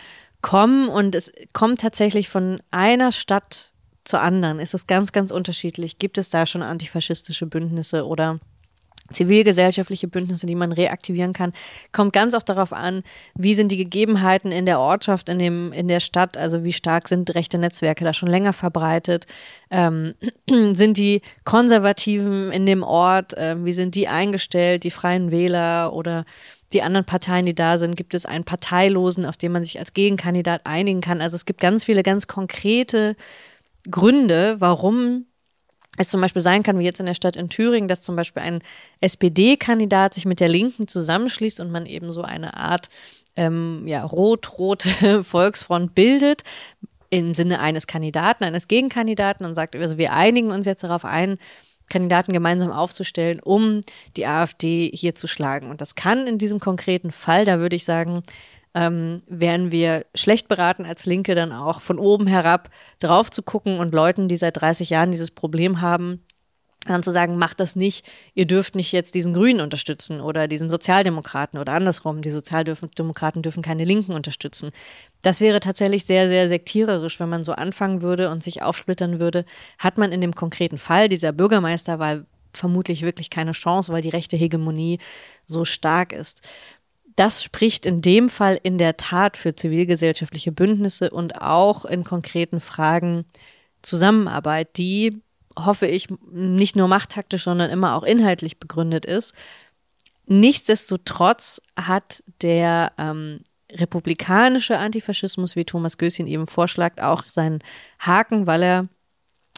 kommen 0.42 0.90
und 0.90 1.16
es 1.16 1.32
kommt 1.54 1.82
tatsächlich 1.82 2.30
von 2.30 2.62
einer 2.72 3.12
Stadt 3.12 3.74
zur 4.04 4.22
anderen. 4.22 4.60
Ist 4.60 4.74
es 4.74 4.88
ganz, 4.88 5.12
ganz 5.12 5.32
unterschiedlich. 5.32 6.00
Gibt 6.00 6.18
es 6.18 6.30
da 6.30 6.46
schon 6.46 6.62
antifaschistische 6.62 7.46
Bündnisse 7.46 8.06
oder 8.06 8.40
zivilgesellschaftliche 9.12 10.08
Bündnisse, 10.08 10.46
die 10.46 10.56
man 10.56 10.72
reaktivieren 10.72 11.34
kann, 11.34 11.54
kommt 11.92 12.14
ganz 12.14 12.34
auch 12.34 12.44
darauf 12.44 12.74
an, 12.74 13.04
wie 13.36 13.56
sind 13.56 13.72
die 13.72 13.78
Gegebenheiten 13.78 14.52
in 14.52 14.66
der 14.66 14.80
Ortschaft, 14.80 15.30
in 15.30 15.40
dem, 15.40 15.72
in 15.72 15.88
der 15.88 16.00
Stadt, 16.00 16.38
also 16.38 16.64
wie 16.64 16.74
stark 16.74 17.08
sind 17.08 17.34
rechte 17.36 17.58
Netzwerke 17.58 18.04
da 18.04 18.14
schon 18.14 18.30
länger 18.30 18.54
verbreitet, 18.54 19.28
ähm, 19.72 20.16
sind 20.50 20.98
die 20.98 21.22
Konservativen 21.44 22.52
in 22.52 22.66
dem 22.66 22.84
Ort, 22.84 23.34
äh, 23.34 23.56
wie 23.64 23.74
sind 23.74 23.96
die 23.96 24.08
eingestellt, 24.08 24.84
die 24.84 24.92
Freien 24.92 25.32
Wähler 25.32 25.94
oder 25.94 26.26
die 26.74 26.84
anderen 26.84 27.06
Parteien, 27.06 27.46
die 27.46 27.56
da 27.56 27.78
sind, 27.78 27.96
gibt 27.96 28.14
es 28.14 28.26
einen 28.26 28.44
Parteilosen, 28.44 29.26
auf 29.26 29.38
den 29.38 29.52
man 29.52 29.64
sich 29.64 29.80
als 29.80 29.94
Gegenkandidat 29.94 30.66
einigen 30.66 31.02
kann. 31.02 31.22
Also 31.22 31.36
es 31.36 31.46
gibt 31.46 31.60
ganz 31.60 31.86
viele 31.86 32.04
ganz 32.04 32.28
konkrete 32.28 33.16
Gründe, 33.90 34.58
warum 34.60 35.26
es 36.00 36.08
zum 36.08 36.22
Beispiel 36.22 36.42
sein 36.42 36.64
kann, 36.64 36.80
wie 36.80 36.86
jetzt 36.86 37.02
in 37.02 37.06
der 37.06 37.14
Stadt 37.14 37.36
in 37.36 37.50
Thüringen, 37.50 37.90
dass 37.90 38.02
zum 38.02 38.16
Beispiel 38.16 38.42
ein 38.42 38.62
SPD-Kandidat 39.02 40.14
sich 40.14 40.26
mit 40.26 40.40
der 40.40 40.48
Linken 40.48 40.88
zusammenschließt 40.88 41.60
und 41.60 41.72
man 41.72 41.86
eben 41.86 42.12
so 42.12 42.22
eine 42.22 42.56
Art 42.56 42.90
ähm, 43.36 43.84
ja, 43.86 44.06
rot-rote 44.06 45.24
Volksfront 45.24 45.94
bildet. 45.96 46.44
im 47.10 47.36
Sinne 47.36 47.60
eines 47.60 47.86
Kandidaten, 47.86 48.46
eines 48.46 48.68
Gegenkandidaten 48.68 49.46
und 49.46 49.56
sagt, 49.56 49.76
also 49.76 49.98
wir 49.98 50.14
einigen 50.14 50.52
uns 50.52 50.66
jetzt 50.66 50.84
darauf 50.84 51.04
ein, 51.04 51.38
Kandidaten 51.90 52.32
gemeinsam 52.32 52.72
aufzustellen, 52.72 53.40
um 53.40 53.82
die 54.16 54.26
AfD 54.26 54.92
hier 54.94 55.16
zu 55.16 55.28
schlagen. 55.28 55.70
Und 55.70 55.82
das 55.82 55.96
kann 55.96 56.28
in 56.28 56.38
diesem 56.38 56.60
konkreten 56.60 57.12
Fall, 57.12 57.46
da 57.46 57.60
würde 57.60 57.76
ich 57.76 57.84
sagen, 57.84 58.22
ähm, 58.80 59.22
wären 59.28 59.74
wir 59.74 60.06
schlecht 60.16 60.48
beraten 60.48 60.86
als 60.86 61.06
Linke 61.06 61.36
dann 61.36 61.52
auch 61.52 61.82
von 61.82 62.00
oben 62.00 62.28
herab 62.28 62.70
drauf 63.00 63.30
zu 63.30 63.44
gucken 63.44 63.80
und 63.80 63.94
Leuten, 63.94 64.30
die 64.30 64.38
seit 64.38 64.62
30 64.62 64.90
Jahren 64.90 65.12
dieses 65.12 65.32
Problem 65.32 65.82
haben, 65.82 66.24
dann 66.86 67.04
zu 67.04 67.12
sagen, 67.12 67.38
macht 67.38 67.60
das 67.60 67.76
nicht, 67.76 68.10
ihr 68.36 68.46
dürft 68.46 68.76
nicht 68.76 68.94
jetzt 68.94 69.14
diesen 69.14 69.34
Grünen 69.34 69.60
unterstützen 69.60 70.22
oder 70.22 70.48
diesen 70.48 70.70
Sozialdemokraten 70.70 71.60
oder 71.60 71.74
andersrum, 71.74 72.22
die 72.22 72.30
Sozialdemokraten 72.30 73.42
dürfen 73.42 73.62
keine 73.62 73.84
Linken 73.84 74.14
unterstützen. 74.14 74.72
Das 75.22 75.42
wäre 75.42 75.60
tatsächlich 75.60 76.06
sehr, 76.06 76.30
sehr 76.30 76.48
sektiererisch, 76.48 77.20
wenn 77.20 77.28
man 77.28 77.44
so 77.44 77.52
anfangen 77.52 78.02
würde 78.02 78.30
und 78.30 78.44
sich 78.44 78.62
aufsplittern 78.62 79.20
würde. 79.20 79.44
Hat 79.78 79.98
man 79.98 80.14
in 80.14 80.22
dem 80.22 80.34
konkreten 80.34 80.78
Fall 80.78 81.10
dieser 81.10 81.34
Bürgermeisterwahl 81.34 82.26
vermutlich 82.54 83.02
wirklich 83.02 83.30
keine 83.30 83.52
Chance, 83.52 83.92
weil 83.92 84.02
die 84.02 84.10
rechte 84.10 84.38
Hegemonie 84.38 85.00
so 85.46 85.66
stark 85.66 86.14
ist. 86.14 86.42
Das 87.20 87.44
spricht 87.44 87.86
in 87.86 88.02
dem 88.02 88.30
Fall 88.30 88.58
in 88.64 88.78
der 88.78 88.96
Tat 88.96 89.36
für 89.36 89.54
zivilgesellschaftliche 89.54 90.54
Bündnisse 90.54 91.10
und 91.10 91.42
auch 91.42 91.84
in 91.84 92.06
konkreten 92.06 92.62
Fragen 92.62 93.26
Zusammenarbeit, 93.82 94.78
die 94.78 95.22
hoffe 95.58 95.86
ich, 95.86 96.08
nicht 96.32 96.78
nur 96.78 96.88
machttaktisch, 96.88 97.44
sondern 97.44 97.72
immer 97.72 97.96
auch 97.96 98.04
inhaltlich 98.04 98.58
begründet 98.58 99.06
ist. 99.06 99.34
Nichtsdestotrotz 100.28 101.62
hat 101.76 102.24
der 102.42 102.94
ähm, 102.98 103.42
republikanische 103.70 104.78
Antifaschismus, 104.78 105.58
wie 105.58 105.66
Thomas 105.66 105.98
Gößchen 105.98 106.26
eben 106.26 106.48
vorschlägt, 106.48 107.02
auch 107.02 107.24
seinen 107.24 107.60
Haken, 108.00 108.48
weil 108.48 108.64
er 108.64 108.88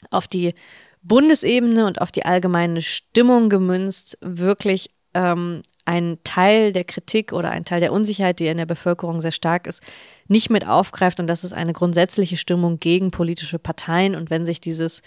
auf 0.10 0.28
die 0.28 0.56
Bundesebene 1.04 1.86
und 1.86 2.02
auf 2.02 2.12
die 2.12 2.26
allgemeine 2.26 2.82
Stimmung 2.82 3.50
gemünzt 3.50 4.18
wirklich 4.20 4.90
ähm, 5.14 5.62
einen 5.92 6.24
Teil 6.24 6.72
der 6.72 6.86
Kritik 6.86 7.34
oder 7.34 7.52
einen 7.52 7.66
Teil 7.66 7.82
der 7.82 7.92
Unsicherheit, 7.92 8.40
die 8.40 8.48
in 8.48 8.58
der 8.58 8.66
Bevölkerung 8.66 9.20
sehr 9.20 9.34
stark 9.34 9.68
ist, 9.68 9.84
nicht 10.30 10.50
mit 10.50 10.66
aufgreift. 10.66 11.20
Und 11.20 11.28
das 11.28 11.44
ist 11.44 11.52
eine 11.52 11.74
grundsätzliche 11.74 12.38
Stimmung 12.38 12.80
gegen 12.80 13.12
politische 13.12 13.60
Parteien. 13.60 14.16
Und 14.16 14.30
wenn 14.30 14.46
sich 14.46 14.62
dieses 14.62 15.02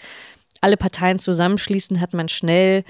alle 0.61 0.77
Parteien 0.77 1.17
zusammenschließen, 1.17 1.99
hat 1.99 2.13
man 2.13 2.29
schnell 2.29 2.83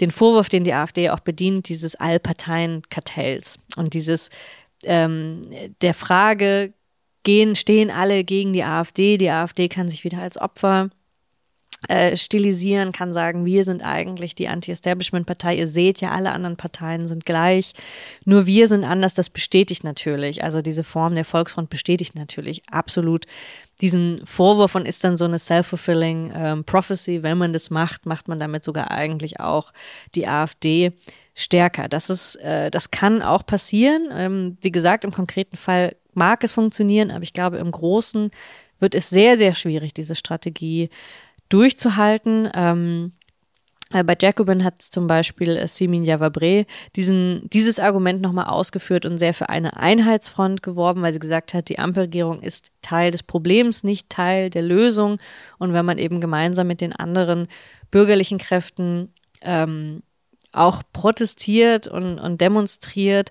den 0.00 0.10
Vorwurf, 0.10 0.48
den 0.48 0.64
die 0.64 0.72
AfD 0.72 1.10
auch 1.10 1.20
bedient, 1.20 1.68
dieses 1.68 1.94
Allparteienkartells 1.94 3.58
und 3.76 3.92
dieses 3.92 4.30
ähm, 4.84 5.42
der 5.82 5.94
Frage, 5.94 6.72
gehen, 7.24 7.54
stehen 7.54 7.90
alle 7.90 8.24
gegen 8.24 8.52
die 8.52 8.64
AfD, 8.64 9.16
die 9.16 9.30
AfD 9.30 9.68
kann 9.68 9.88
sich 9.88 10.02
wieder 10.02 10.18
als 10.18 10.38
Opfer 10.38 10.90
äh, 11.88 12.16
stilisieren, 12.16 12.92
kann 12.92 13.12
sagen, 13.12 13.44
wir 13.44 13.64
sind 13.64 13.82
eigentlich 13.82 14.34
die 14.34 14.48
Anti-Establishment-Partei. 14.48 15.56
Ihr 15.56 15.68
seht 15.68 16.00
ja, 16.00 16.10
alle 16.10 16.32
anderen 16.32 16.56
Parteien 16.56 17.08
sind 17.08 17.26
gleich. 17.26 17.72
Nur 18.24 18.46
wir 18.46 18.68
sind 18.68 18.84
anders. 18.84 19.14
Das 19.14 19.30
bestätigt 19.30 19.82
natürlich. 19.82 20.44
Also 20.44 20.62
diese 20.62 20.84
Form 20.84 21.14
der 21.14 21.24
Volksfront 21.24 21.70
bestätigt 21.70 22.14
natürlich 22.14 22.62
absolut 22.70 23.26
diesen 23.80 24.22
Vorwurf 24.24 24.74
und 24.74 24.86
ist 24.86 25.02
dann 25.02 25.16
so 25.16 25.24
eine 25.24 25.38
self-fulfilling 25.38 26.32
ähm, 26.34 26.64
prophecy. 26.64 27.22
Wenn 27.22 27.38
man 27.38 27.52
das 27.52 27.70
macht, 27.70 28.06
macht 28.06 28.28
man 28.28 28.38
damit 28.38 28.62
sogar 28.62 28.90
eigentlich 28.90 29.40
auch 29.40 29.72
die 30.14 30.28
AfD 30.28 30.92
stärker. 31.34 31.88
Das 31.88 32.10
ist, 32.10 32.36
äh, 32.36 32.70
das 32.70 32.90
kann 32.90 33.22
auch 33.22 33.44
passieren. 33.44 34.08
Ähm, 34.12 34.56
wie 34.60 34.72
gesagt, 34.72 35.04
im 35.04 35.12
konkreten 35.12 35.56
Fall 35.56 35.96
mag 36.14 36.44
es 36.44 36.52
funktionieren, 36.52 37.10
aber 37.10 37.22
ich 37.22 37.32
glaube, 37.32 37.56
im 37.56 37.70
Großen 37.70 38.30
wird 38.78 38.94
es 38.94 39.08
sehr, 39.08 39.36
sehr 39.36 39.54
schwierig, 39.54 39.94
diese 39.94 40.14
Strategie 40.14 40.90
durchzuhalten. 41.52 42.50
Ähm, 42.54 43.12
äh, 43.92 44.04
bei 44.04 44.16
Jacobin 44.20 44.64
hat 44.64 44.80
zum 44.82 45.06
Beispiel 45.06 45.56
äh, 45.56 45.68
Simin 45.68 46.02
Javabre 46.02 46.66
diesen, 46.96 47.48
dieses 47.52 47.78
Argument 47.78 48.20
nochmal 48.20 48.46
ausgeführt 48.46 49.04
und 49.04 49.18
sehr 49.18 49.34
für 49.34 49.48
eine 49.48 49.76
Einheitsfront 49.76 50.62
geworben, 50.62 51.02
weil 51.02 51.12
sie 51.12 51.18
gesagt 51.18 51.54
hat, 51.54 51.68
die 51.68 51.78
Ampelregierung 51.78 52.40
ist 52.40 52.70
Teil 52.80 53.10
des 53.10 53.22
Problems, 53.22 53.84
nicht 53.84 54.08
Teil 54.08 54.50
der 54.50 54.62
Lösung. 54.62 55.18
Und 55.58 55.72
wenn 55.72 55.84
man 55.84 55.98
eben 55.98 56.20
gemeinsam 56.20 56.66
mit 56.66 56.80
den 56.80 56.94
anderen 56.94 57.48
bürgerlichen 57.90 58.38
Kräften 58.38 59.12
ähm, 59.42 60.02
auch 60.52 60.82
protestiert 60.92 61.86
und, 61.86 62.18
und 62.18 62.40
demonstriert, 62.40 63.30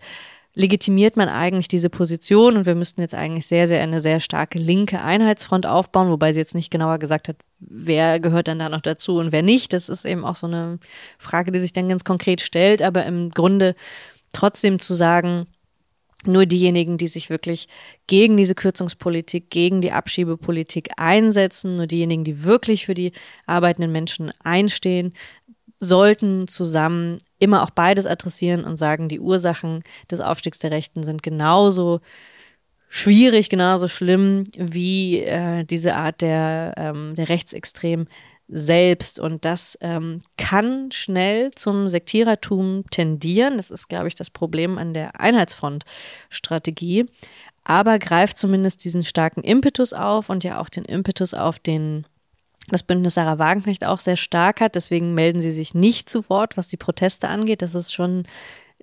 legitimiert 0.53 1.15
man 1.15 1.29
eigentlich 1.29 1.67
diese 1.67 1.89
Position 1.89 2.57
und 2.57 2.65
wir 2.65 2.75
müssten 2.75 3.01
jetzt 3.01 3.15
eigentlich 3.15 3.47
sehr, 3.47 3.67
sehr 3.67 3.81
eine 3.81 3.99
sehr 3.99 4.19
starke 4.19 4.59
linke 4.59 5.01
Einheitsfront 5.01 5.65
aufbauen, 5.65 6.09
wobei 6.09 6.33
sie 6.33 6.39
jetzt 6.39 6.55
nicht 6.55 6.71
genauer 6.71 6.99
gesagt 6.99 7.29
hat, 7.29 7.37
wer 7.59 8.19
gehört 8.19 8.47
dann 8.47 8.59
da 8.59 8.67
noch 8.67 8.81
dazu 8.81 9.17
und 9.17 9.31
wer 9.31 9.43
nicht. 9.43 9.71
Das 9.71 9.87
ist 9.87 10.03
eben 10.03 10.25
auch 10.25 10.35
so 10.35 10.47
eine 10.47 10.79
Frage, 11.17 11.51
die 11.51 11.59
sich 11.59 11.71
dann 11.71 11.87
ganz 11.87 12.03
konkret 12.03 12.41
stellt, 12.41 12.81
aber 12.81 13.05
im 13.05 13.29
Grunde 13.29 13.75
trotzdem 14.33 14.79
zu 14.79 14.93
sagen, 14.93 15.47
nur 16.27 16.45
diejenigen, 16.45 16.97
die 16.97 17.07
sich 17.07 17.29
wirklich 17.29 17.67
gegen 18.05 18.37
diese 18.37 18.53
Kürzungspolitik, 18.53 19.49
gegen 19.49 19.81
die 19.81 19.91
Abschiebepolitik 19.91 20.89
einsetzen, 20.97 21.77
nur 21.77 21.87
diejenigen, 21.87 22.23
die 22.23 22.43
wirklich 22.43 22.85
für 22.85 22.93
die 22.93 23.11
arbeitenden 23.47 23.91
Menschen 23.91 24.31
einstehen, 24.43 25.13
sollten 25.81 26.47
zusammen 26.47 27.17
immer 27.39 27.63
auch 27.63 27.71
beides 27.71 28.05
adressieren 28.05 28.63
und 28.63 28.77
sagen, 28.77 29.09
die 29.09 29.19
Ursachen 29.19 29.83
des 30.09 30.21
Aufstiegs 30.21 30.59
der 30.59 30.71
Rechten 30.71 31.03
sind 31.03 31.23
genauso 31.23 31.99
schwierig, 32.87 33.49
genauso 33.49 33.87
schlimm 33.87 34.43
wie 34.55 35.19
äh, 35.19 35.63
diese 35.63 35.95
Art 35.95 36.21
der, 36.21 36.75
ähm, 36.77 37.15
der 37.15 37.29
Rechtsextrem 37.29 38.05
selbst. 38.47 39.19
Und 39.19 39.43
das 39.43 39.77
ähm, 39.81 40.19
kann 40.37 40.91
schnell 40.91 41.51
zum 41.51 41.87
Sektierertum 41.87 42.83
tendieren. 42.91 43.57
Das 43.57 43.71
ist, 43.71 43.87
glaube 43.87 44.07
ich, 44.07 44.15
das 44.15 44.29
Problem 44.29 44.77
an 44.77 44.93
der 44.93 45.19
Einheitsfront-Strategie. 45.19 47.05
Aber 47.63 47.97
greift 47.97 48.37
zumindest 48.37 48.83
diesen 48.83 49.03
starken 49.03 49.41
Impetus 49.41 49.93
auf 49.93 50.29
und 50.29 50.43
ja 50.43 50.59
auch 50.59 50.69
den 50.69 50.85
Impetus 50.85 51.33
auf 51.33 51.59
den 51.59 52.05
das 52.71 52.83
Bündnis 52.83 53.15
Sarah 53.15 53.39
Wagenknecht 53.39 53.85
auch 53.85 53.99
sehr 53.99 54.15
stark 54.15 54.61
hat. 54.61 54.75
Deswegen 54.75 55.13
melden 55.13 55.41
sie 55.41 55.51
sich 55.51 55.73
nicht 55.73 56.09
zu 56.09 56.29
Wort, 56.29 56.57
was 56.57 56.67
die 56.67 56.77
Proteste 56.77 57.27
angeht. 57.27 57.61
Das 57.61 57.75
ist 57.75 57.93
schon 57.93 58.23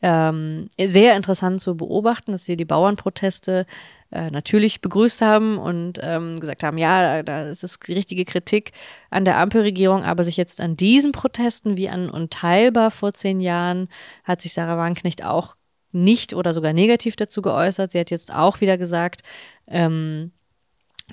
ähm, 0.02 0.68
sehr 0.78 1.16
interessant 1.16 1.60
zu 1.60 1.76
beobachten, 1.76 2.32
dass 2.32 2.44
sie 2.44 2.56
die 2.56 2.64
Bauernproteste 2.64 3.66
äh, 4.10 4.30
natürlich 4.30 4.80
begrüßt 4.80 5.22
haben 5.22 5.58
und 5.58 5.98
ähm, 6.02 6.38
gesagt 6.38 6.62
haben, 6.62 6.78
ja, 6.78 7.22
da 7.22 7.48
ist 7.48 7.64
es 7.64 7.78
richtige 7.88 8.24
Kritik 8.24 8.72
an 9.10 9.24
der 9.24 9.38
Ampelregierung, 9.38 10.04
aber 10.04 10.24
sich 10.24 10.36
jetzt 10.36 10.60
an 10.60 10.76
diesen 10.76 11.12
Protesten 11.12 11.76
wie 11.76 11.88
an 11.88 12.10
Unteilbar 12.10 12.90
vor 12.90 13.12
zehn 13.12 13.40
Jahren 13.40 13.88
hat 14.24 14.40
sich 14.40 14.52
Sarah 14.52 14.78
Wagenknecht 14.78 15.24
auch 15.24 15.56
nicht 15.90 16.34
oder 16.34 16.52
sogar 16.52 16.72
negativ 16.72 17.16
dazu 17.16 17.42
geäußert. 17.42 17.92
Sie 17.92 17.98
hat 17.98 18.10
jetzt 18.10 18.32
auch 18.32 18.60
wieder 18.60 18.78
gesagt, 18.78 19.22
ähm, 19.66 20.32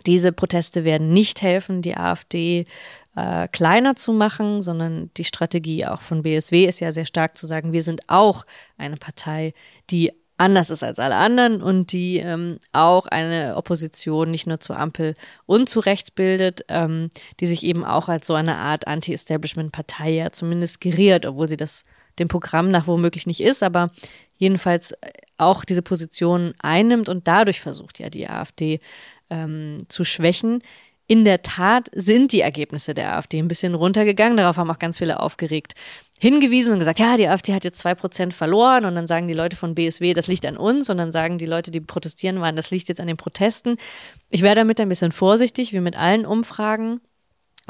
diese 0.06 0.32
Proteste 0.32 0.84
werden 0.84 1.14
nicht 1.14 1.42
helfen, 1.42 1.82
die 1.82 1.98
AfD 1.98 2.66
äh, 3.16 3.48
kleiner 3.48 3.96
zu 3.96 4.14
machen, 4.14 4.62
sondern 4.62 5.10
die 5.18 5.24
Strategie 5.24 5.86
auch 5.86 6.02
von 6.02 6.24
BSW 6.24 6.66
ist 6.66 6.80
ja 6.80 6.92
sehr 6.92 7.06
stark 7.06 7.38
zu 7.38 7.48
sagen, 7.48 7.74
wir 7.74 7.84
sind 7.84 8.02
auch 8.08 8.46
eine 8.78 8.98
Partei, 8.98 9.54
die 9.90 10.12
anders 10.38 10.70
ist 10.70 10.84
als 10.84 11.00
alle 11.00 11.16
anderen 11.16 11.62
und 11.62 11.94
die 11.94 12.18
ähm, 12.18 12.60
auch 12.74 13.08
eine 13.08 13.56
Opposition 13.56 14.32
nicht 14.32 14.48
nur 14.48 14.60
zur 14.60 14.78
Ampel 14.78 15.16
und 15.46 15.70
zu 15.70 15.80
rechts 15.80 16.12
bildet, 16.12 16.66
ähm, 16.68 17.10
die 17.40 17.46
sich 17.46 17.64
eben 17.64 17.86
auch 17.86 18.10
als 18.10 18.28
so 18.28 18.34
eine 18.34 18.58
Art 18.58 18.86
Anti-Establishment-Partei 18.86 20.12
ja 20.12 20.32
zumindest 20.32 20.82
geriert, 20.82 21.26
obwohl 21.26 21.48
sie 21.48 21.58
das 21.58 21.84
dem 22.20 22.28
Programm 22.28 22.70
nach 22.70 22.88
womöglich 22.88 23.28
nicht 23.28 23.42
ist, 23.42 23.64
aber 23.64 23.92
jedenfalls 24.38 24.94
auch 25.38 25.66
diese 25.66 25.82
Position 25.82 26.54
einnimmt 26.60 27.10
und 27.10 27.28
dadurch 27.28 27.62
versucht 27.62 28.00
ja 28.00 28.10
die 28.10 28.30
AfD 28.30 28.80
ähm, 29.30 29.80
zu 29.88 30.04
schwächen. 30.04 30.60
In 31.08 31.24
der 31.24 31.44
Tat 31.44 31.90
sind 31.94 32.32
die 32.32 32.42
Ergebnisse 32.42 32.96
der 32.96 33.16
AfD 33.16 33.38
ein 33.38 33.48
bisschen 33.48 33.76
runtergegangen. 33.76 34.38
Darauf 34.38 34.58
haben 34.58 34.72
auch 34.72 34.80
ganz 34.80 34.98
viele 34.98 35.20
aufgeregt 35.20 35.74
hingewiesen 36.18 36.74
und 36.74 36.80
gesagt, 36.80 37.00
ja, 37.00 37.18
die 37.18 37.28
AfD 37.28 37.54
hat 37.54 37.64
jetzt 37.64 37.80
zwei 37.80 37.94
Prozent 37.94 38.34
verloren. 38.34 38.86
Und 38.86 38.96
dann 38.96 39.06
sagen 39.06 39.28
die 39.28 39.34
Leute 39.34 39.56
von 39.56 39.76
BSW, 39.76 40.14
das 40.14 40.28
liegt 40.28 40.46
an 40.46 40.58
uns. 40.58 40.90
Und 40.90 40.98
dann 40.98 41.12
sagen 41.12 41.38
die 41.38 41.46
Leute, 41.46 41.72
die 41.72 41.82
protestieren 41.82 42.42
waren, 42.42 42.56
das 42.56 42.72
liegt 42.72 42.88
jetzt 42.90 43.02
an 43.02 43.08
den 43.08 43.18
Protesten. 43.18 43.78
Ich 44.32 44.42
wäre 44.42 44.56
damit 44.56 44.80
ein 44.80 44.90
bisschen 44.90 45.12
vorsichtig, 45.12 45.74
wie 45.74 45.80
mit 45.80 45.96
allen 45.96 46.26
Umfragen 46.26 47.02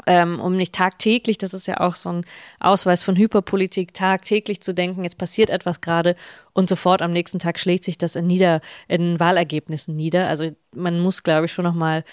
ähm, 0.06 0.40
um 0.40 0.56
nicht 0.56 0.74
tagtäglich, 0.74 1.38
das 1.38 1.54
ist 1.54 1.66
ja 1.66 1.80
auch 1.80 1.94
so 1.94 2.10
ein 2.10 2.26
Ausweis 2.60 3.02
von 3.02 3.16
Hyperpolitik, 3.16 3.94
tagtäglich 3.94 4.60
zu 4.60 4.74
denken, 4.74 5.04
jetzt 5.04 5.18
passiert 5.18 5.50
etwas 5.50 5.80
gerade 5.80 6.16
und 6.52 6.68
sofort 6.68 7.02
am 7.02 7.12
nächsten 7.12 7.38
Tag 7.38 7.58
schlägt 7.58 7.84
sich 7.84 7.96
das 7.96 8.14
in, 8.14 8.26
nieder, 8.26 8.60
in 8.88 9.18
Wahlergebnissen 9.18 9.94
nieder. 9.94 10.28
Also 10.28 10.50
man 10.74 11.00
muss, 11.00 11.22
glaube 11.22 11.46
ich, 11.46 11.52
schon 11.52 11.64
nochmal 11.64 12.04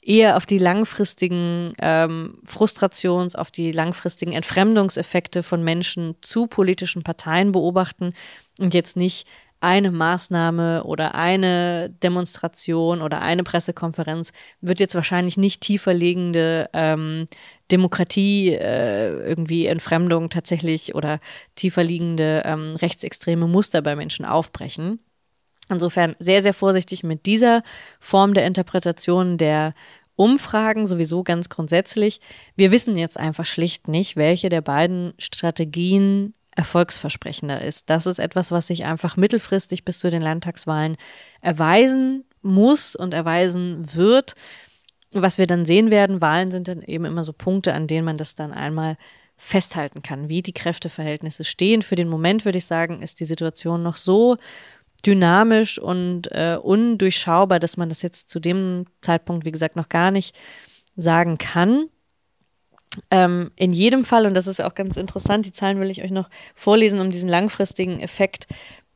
eher 0.00 0.36
auf 0.38 0.46
die 0.46 0.58
langfristigen 0.58 1.74
ähm, 1.80 2.38
Frustrations-, 2.44 3.36
auf 3.36 3.50
die 3.50 3.72
langfristigen 3.72 4.32
Entfremdungseffekte 4.32 5.42
von 5.42 5.62
Menschen 5.62 6.16
zu 6.22 6.46
politischen 6.46 7.02
Parteien 7.02 7.52
beobachten 7.52 8.14
und 8.58 8.72
jetzt 8.72 8.96
nicht 8.96 9.26
eine 9.60 9.90
Maßnahme 9.90 10.84
oder 10.84 11.14
eine 11.14 11.90
Demonstration 12.02 13.02
oder 13.02 13.20
eine 13.20 13.42
Pressekonferenz 13.42 14.32
wird 14.60 14.80
jetzt 14.80 14.94
wahrscheinlich 14.94 15.36
nicht 15.36 15.60
tiefer 15.60 15.92
liegende 15.92 16.70
ähm, 16.72 17.26
Demokratie, 17.70 18.50
äh, 18.52 19.28
irgendwie 19.28 19.66
Entfremdung 19.66 20.30
tatsächlich 20.30 20.94
oder 20.94 21.20
tiefer 21.54 21.84
liegende 21.84 22.42
ähm, 22.44 22.72
rechtsextreme 22.76 23.46
Muster 23.46 23.82
bei 23.82 23.96
Menschen 23.96 24.24
aufbrechen. 24.24 25.00
Insofern 25.68 26.16
sehr, 26.18 26.42
sehr 26.42 26.54
vorsichtig 26.54 27.02
mit 27.02 27.26
dieser 27.26 27.62
Form 28.00 28.34
der 28.34 28.46
Interpretation 28.46 29.36
der 29.36 29.74
Umfragen 30.16 30.86
sowieso 30.86 31.22
ganz 31.22 31.48
grundsätzlich. 31.48 32.20
Wir 32.56 32.72
wissen 32.72 32.96
jetzt 32.96 33.18
einfach 33.18 33.46
schlicht 33.46 33.86
nicht, 33.86 34.16
welche 34.16 34.48
der 34.48 34.62
beiden 34.62 35.14
Strategien 35.18 36.34
erfolgsversprechender 36.58 37.62
ist. 37.62 37.88
Das 37.88 38.04
ist 38.04 38.18
etwas, 38.18 38.50
was 38.50 38.66
sich 38.66 38.84
einfach 38.84 39.16
mittelfristig 39.16 39.84
bis 39.84 40.00
zu 40.00 40.10
den 40.10 40.20
Landtagswahlen 40.20 40.96
erweisen 41.40 42.24
muss 42.42 42.96
und 42.96 43.14
erweisen 43.14 43.94
wird. 43.94 44.34
Was 45.12 45.38
wir 45.38 45.46
dann 45.46 45.66
sehen 45.66 45.92
werden, 45.92 46.20
Wahlen 46.20 46.50
sind 46.50 46.66
dann 46.66 46.82
eben 46.82 47.04
immer 47.04 47.22
so 47.22 47.32
Punkte, 47.32 47.74
an 47.74 47.86
denen 47.86 48.04
man 48.04 48.16
das 48.16 48.34
dann 48.34 48.52
einmal 48.52 48.96
festhalten 49.36 50.02
kann, 50.02 50.28
wie 50.28 50.42
die 50.42 50.52
Kräfteverhältnisse 50.52 51.44
stehen. 51.44 51.82
Für 51.82 51.94
den 51.94 52.08
Moment 52.08 52.44
würde 52.44 52.58
ich 52.58 52.66
sagen, 52.66 53.02
ist 53.02 53.20
die 53.20 53.24
Situation 53.24 53.84
noch 53.84 53.96
so 53.96 54.36
dynamisch 55.06 55.78
und 55.78 56.26
äh, 56.32 56.58
undurchschaubar, 56.60 57.60
dass 57.60 57.76
man 57.76 57.88
das 57.88 58.02
jetzt 58.02 58.28
zu 58.28 58.40
dem 58.40 58.86
Zeitpunkt, 59.00 59.44
wie 59.44 59.52
gesagt, 59.52 59.76
noch 59.76 59.88
gar 59.88 60.10
nicht 60.10 60.34
sagen 60.96 61.38
kann. 61.38 61.88
Ähm, 63.10 63.50
in 63.56 63.72
jedem 63.72 64.04
Fall, 64.04 64.26
und 64.26 64.34
das 64.34 64.46
ist 64.46 64.60
auch 64.60 64.74
ganz 64.74 64.96
interessant, 64.96 65.46
die 65.46 65.52
Zahlen 65.52 65.80
will 65.80 65.90
ich 65.90 66.02
euch 66.02 66.10
noch 66.10 66.28
vorlesen, 66.54 67.00
um 67.00 67.10
diesen 67.10 67.28
langfristigen 67.28 68.00
Effekt 68.00 68.46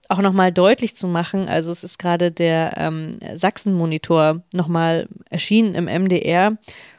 auch 0.08 0.18
nochmal 0.18 0.52
deutlich 0.52 0.96
zu 0.96 1.06
machen. 1.06 1.48
Also 1.48 1.72
es 1.72 1.84
ist 1.84 1.98
gerade 1.98 2.30
der 2.30 2.74
ähm, 2.76 3.18
Sachsen-Monitor 3.34 4.42
nochmal 4.52 5.08
erschienen 5.30 5.74
im 5.74 5.84
MDR 5.86 6.58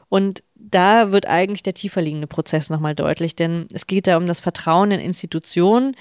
und 0.09 0.43
da 0.55 1.11
wird 1.11 1.27
eigentlich 1.27 1.61
der 1.61 1.75
tiefer 1.75 2.01
liegende 2.01 2.27
Prozess 2.27 2.69
nochmal 2.69 2.95
deutlich, 2.95 3.35
denn 3.35 3.67
es 3.73 3.85
geht 3.85 4.07
da 4.07 4.17
um 4.17 4.25
das 4.25 4.39
Vertrauen 4.39 4.91
in 4.91 4.99
Institutionen 4.99 5.95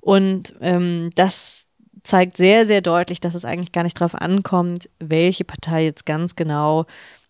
und 0.00 0.54
ähm, 0.60 1.10
das 1.14 1.66
zeigt 2.02 2.36
sehr, 2.36 2.66
sehr 2.66 2.80
deutlich, 2.80 3.20
dass 3.20 3.34
es 3.34 3.44
eigentlich 3.44 3.72
gar 3.72 3.82
nicht 3.82 4.00
darauf 4.00 4.14
ankommt, 4.14 4.88
welche 4.98 5.44
Partei 5.44 5.84
jetzt 5.84 6.06
ganz 6.06 6.36
genau 6.36 6.86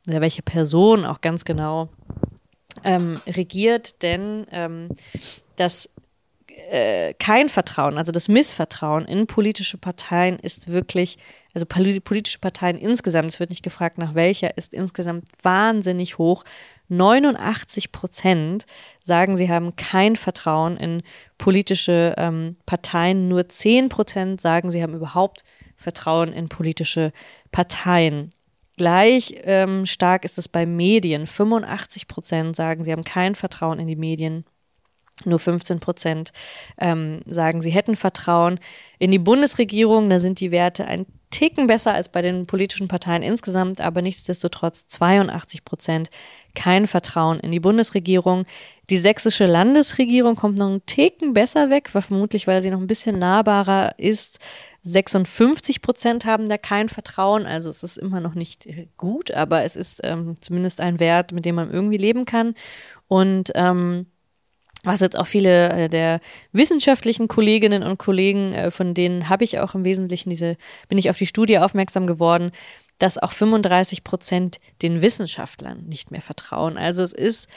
oder 0.07 0.21
welche 0.21 0.43
Person 0.43 1.05
auch 1.05 1.21
ganz 1.21 1.45
genau 1.45 1.89
ähm, 2.85 3.21
regiert, 3.27 4.03
denn 4.03 4.47
ähm, 4.51 4.89
das 5.57 5.91
äh, 6.71 7.15
kein 7.15 7.49
Vertrauen, 7.49 7.99
also 7.99 8.13
das 8.13 8.29
Missvertrauen 8.29 9.05
in 9.05 9.27
politische 9.27 9.79
Parteien 9.79 10.39
ist 10.39 10.69
wirklich, 10.69 11.19
also 11.55 11.67
politische 11.67 12.39
Parteien 12.39 12.79
insgesamt, 12.79 13.31
es 13.31 13.41
wird 13.41 13.51
nicht 13.51 13.63
gefragt, 13.63 13.99
nach 13.99 14.15
welcher, 14.15 14.57
ist 14.57 14.73
insgesamt 14.73 15.25
wahnsinnig 15.43 16.19
hoch. 16.19 16.45
89 16.89 17.93
Prozent 17.93 18.67
sagen, 19.03 19.37
sie 19.37 19.51
haben 19.51 19.77
kein 19.77 20.17
Vertrauen 20.17 20.77
in 20.77 21.03
politische 21.39 22.15
ähm, 22.17 22.57
Parteien. 22.65 23.29
Nur 23.29 23.49
10 23.49 23.89
Prozent 23.89 24.41
sagen, 24.41 24.71
sie 24.71 24.83
haben 24.83 24.95
überhaupt 24.95 25.43
Vertrauen 25.77 26.33
in 26.33 26.49
politische 26.49 27.13
Parteien. 27.53 28.31
Gleich 28.77 29.35
ähm, 29.45 29.87
stark 29.87 30.25
ist 30.25 30.39
es 30.39 30.49
bei 30.49 30.67
Medien. 30.67 31.27
85 31.27 32.09
Prozent 32.09 32.57
sagen, 32.57 32.85
sie 32.85 32.93
haben 32.93 33.05
kein 33.05 33.35
Vertrauen 33.35 33.79
in 33.79 33.87
die 33.87 33.97
Medien. 33.97 34.45
Nur 35.25 35.39
15 35.39 35.81
Prozent 35.81 36.33
ähm, 36.77 37.21
sagen, 37.25 37.63
sie 37.63 37.71
hätten 37.71 37.97
Vertrauen 37.97 38.61
in 38.99 39.11
die 39.11 39.19
Bundesregierung. 39.19 40.11
Da 40.11 40.21
sind 40.21 40.41
die 40.41 40.51
Werte 40.51 40.87
ein 40.87 41.07
Ticken 41.31 41.67
besser 41.67 41.93
als 41.93 42.09
bei 42.09 42.23
den 42.23 42.47
politischen 42.47 42.87
Parteien 42.87 43.23
insgesamt, 43.23 43.81
aber 43.81 44.01
nichtsdestotrotz 44.01 44.87
82 44.87 45.65
Prozent 45.65 46.11
kein 46.55 46.87
Vertrauen 46.87 47.41
in 47.41 47.51
die 47.51 47.61
Bundesregierung. 47.61 48.45
Die 48.91 48.97
sächsische 48.97 49.47
Landesregierung 49.47 50.37
kommt 50.37 50.59
noch 50.59 50.69
einen 50.69 50.87
Ticken 50.87 51.33
besser 51.33 51.69
weg, 51.71 51.89
vermutlich 51.89 52.47
weil 52.47 52.63
sie 52.63 52.71
noch 52.71 52.81
ein 52.81 52.87
bisschen 52.87 53.19
nahbarer 53.19 53.99
ist 53.99 54.39
56 54.87 55.83
Prozent 55.83 56.25
haben 56.27 56.49
da 56.49 56.59
kein 56.59 56.89
Vertrauen. 56.89 57.45
Also 57.45 57.69
es 57.69 57.83
ist 57.83 57.99
immer 57.99 58.21
noch 58.21 58.35
nicht 58.35 58.67
äh, 58.67 58.87
gut, 58.97 59.33
aber 59.33 59.65
es 59.65 59.75
ist 59.75 60.01
ähm, 60.05 60.37
zumindest 60.41 60.81
ein 60.81 61.01
Wert, 61.01 61.33
mit 61.33 61.45
dem 61.45 61.57
man 61.57 61.73
irgendwie 61.73 61.97
leben 61.97 62.25
kann. 62.25 62.55
Und 63.09 63.51
ähm, 63.57 64.07
was 64.85 65.01
jetzt 65.01 65.19
auch 65.19 65.27
viele 65.27 65.71
äh, 65.71 65.89
der 65.89 66.21
wissenschaftlichen 66.53 67.27
Kolleginnen 67.27 67.83
und 67.83 67.99
Kollegen, 67.99 68.53
äh, 68.53 68.71
von 68.71 68.95
denen 68.95 69.29
habe 69.29 69.43
ich 69.43 69.59
auch 69.59 69.75
im 69.75 69.85
Wesentlichen 69.85 70.31
diese, 70.31 70.57
bin 70.89 70.99
ich 70.99 71.11
auf 71.11 71.19
die 71.19 71.27
Studie 71.27 71.59
aufmerksam 71.59 72.07
geworden, 72.07 72.53
dass 72.99 73.19
auch 73.19 73.33
35 73.33 74.05
Prozent 74.05 74.61
den 74.83 75.03
Wissenschaftlern 75.03 75.85
nicht 75.87 76.13
mehr 76.13 76.23
vertrauen. 76.23 76.79
Also 76.79 77.03
es 77.03 77.13
ist 77.13 77.49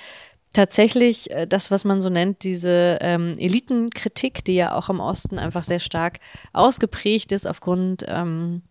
tatsächlich 0.53 1.31
äh, 1.31 1.47
das, 1.47 1.71
was 1.71 1.85
man 1.85 2.01
so 2.01 2.09
nennt, 2.09 2.43
diese 2.43 2.97
ähm, 3.01 3.33
Elitenkritik, 3.37 4.43
die 4.43 4.55
ja 4.55 4.75
auch 4.75 4.89
im 4.89 4.99
Osten 4.99 5.39
einfach 5.39 5.63
sehr 5.63 5.79
stark 5.79 6.19
ausgeprägt 6.53 7.31
ist 7.31 7.45
aufgrund 7.45 8.05
ähm, 8.07 8.63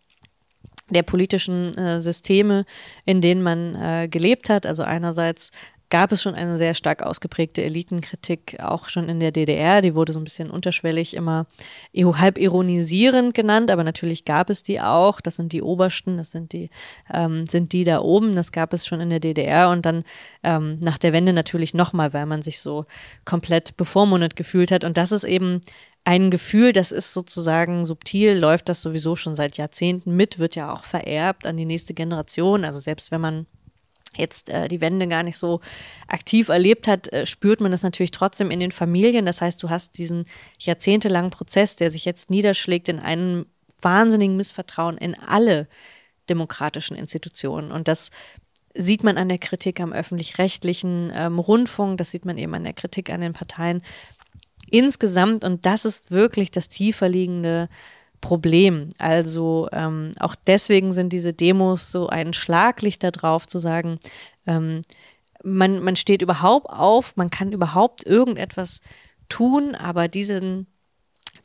der 0.91 1.03
politischen 1.03 1.77
äh, 1.77 2.01
Systeme, 2.01 2.65
in 3.05 3.21
denen 3.21 3.43
man 3.43 3.75
äh, 3.75 4.09
gelebt 4.09 4.49
hat. 4.51 4.67
Also 4.67 4.83
einerseits 4.83 5.51
gab 5.91 6.13
es 6.13 6.23
schon 6.23 6.35
eine 6.35 6.57
sehr 6.59 6.75
stark 6.75 7.03
ausgeprägte 7.03 7.63
Elitenkritik, 7.63 8.59
auch 8.61 8.89
schon 8.89 9.09
in 9.09 9.21
der 9.21 9.33
DDR. 9.33 9.81
Die 9.81 9.95
wurde 9.95 10.13
so 10.13 10.21
ein 10.21 10.25
bisschen 10.25 10.51
unterschwellig 10.51 11.15
immer 11.15 11.47
halb 11.97 12.39
ironisierend 12.39 13.35
genannt, 13.35 13.71
aber 13.71 13.85
natürlich 13.85 14.25
gab 14.25 14.51
es 14.51 14.63
die 14.63 14.81
auch. 14.81 15.21
Das 15.21 15.37
sind 15.37 15.53
die 15.53 15.63
Obersten, 15.63 16.17
das 16.17 16.31
sind 16.31 16.53
die, 16.53 16.71
ähm, 17.13 17.47
sind 17.47 17.73
die 17.73 17.85
da 17.85 18.01
oben. 18.01 18.37
Das 18.37 18.53
gab 18.53 18.73
es 18.73 18.87
schon 18.87 19.01
in 19.01 19.11
der 19.11 19.21
DDR 19.21 19.71
und 19.71 19.87
dann 19.87 20.05
ähm, 20.43 20.79
nach 20.81 20.99
der 20.99 21.13
Wende 21.13 21.33
natürlich 21.33 21.75
nochmal, 21.75 22.13
weil 22.13 22.27
man 22.27 22.43
sich 22.43 22.61
so 22.61 22.85
komplett 23.25 23.77
bevormundet 23.77 24.37
gefühlt 24.37 24.71
hat. 24.71 24.85
Und 24.85 24.97
das 24.97 25.13
ist 25.13 25.25
eben 25.25 25.61
ein 26.05 26.31
Gefühl, 26.31 26.73
das 26.73 26.91
ist 26.93 27.13
sozusagen 27.13 27.85
subtil, 27.85 28.39
läuft 28.39 28.69
das 28.69 28.81
sowieso 28.81 29.17
schon 29.17 29.35
seit 29.35 29.59
Jahrzehnten 29.59 30.17
mit, 30.17 30.39
wird 30.39 30.55
ja 30.57 30.73
auch 30.73 30.85
vererbt 30.85 31.47
an 31.47 31.57
die 31.57 31.67
nächste 31.67 31.93
Generation. 31.93 32.65
Also 32.65 32.81
selbst 32.81 33.11
wenn 33.11 33.21
man 33.21 33.47
jetzt 34.19 34.51
äh, 34.51 34.69
die 34.69 34.81
Wende 34.81 35.07
gar 35.07 35.23
nicht 35.23 35.39
so 35.39 35.61
aktiv 36.07 36.49
erlebt 36.49 36.89
hat, 36.89 37.13
äh, 37.13 37.27
spürt 37.27 37.61
man 37.61 37.73
das 37.73 37.83
natürlich 37.83 38.11
trotzdem 38.11 38.51
in 38.51 38.61
den 38.61 38.73
Familien. 38.73 39.27
Das 39.27 39.41
heißt, 39.41 39.63
du 39.63 39.71
hast 39.71 39.99
diesen 39.99 40.25
jahrzehntelangen 40.59 41.31
Prozess, 41.31 41.77
der 41.77 41.91
sich 41.91 42.05
jetzt 42.05 42.31
niederschlägt 42.31 42.89
in 42.89 43.01
einem 43.01 43.47
wahnsinnigen 43.81 44.37
Missvertrauen 44.37 44.99
in 44.99 45.15
alle 45.15 45.69
demokratischen 46.29 46.97
Institutionen. 46.97 47.73
Und 47.73 47.89
das 47.89 48.11
sieht 48.75 49.03
man 49.03 49.19
an 49.19 49.29
der 49.29 49.39
Kritik 49.39 49.81
am 49.81 49.93
öffentlich-rechtlichen 49.93 51.11
ähm, 51.15 51.39
Rundfunk, 51.39 51.99
das 51.99 52.11
sieht 52.11 52.25
man 52.25 52.39
eben 52.39 52.55
an 52.55 52.65
der 52.65 52.75
Kritik 52.75 53.11
an 53.11 53.21
den 53.21 53.33
Parteien 53.33 53.83
insgesamt. 54.71 55.45
Und 55.45 55.67
das 55.67 55.85
ist 55.85 56.11
wirklich 56.11 56.51
das 56.51 56.69
tiefer 56.69 57.09
liegende 57.09 57.69
Problem. 58.21 58.89
Also 58.99 59.69
ähm, 59.73 60.13
auch 60.21 60.35
deswegen 60.35 60.93
sind 60.93 61.13
diese 61.13 61.33
Demos 61.33 61.91
so 61.93 62.09
ein 62.09 62.33
Schlaglicht 62.33 63.05
darauf 63.05 63.47
zu 63.47 63.59
sagen, 63.59 63.99
ähm, 64.47 64.83
man, 65.45 65.81
man 65.81 65.97
steht 65.97 66.23
überhaupt 66.23 66.69
auf, 66.69 67.17
man 67.17 67.31
kann 67.31 67.53
überhaupt 67.53 68.05
irgendetwas 68.05 68.81
tun, 69.29 69.75
aber 69.75 70.09
diesen, 70.09 70.67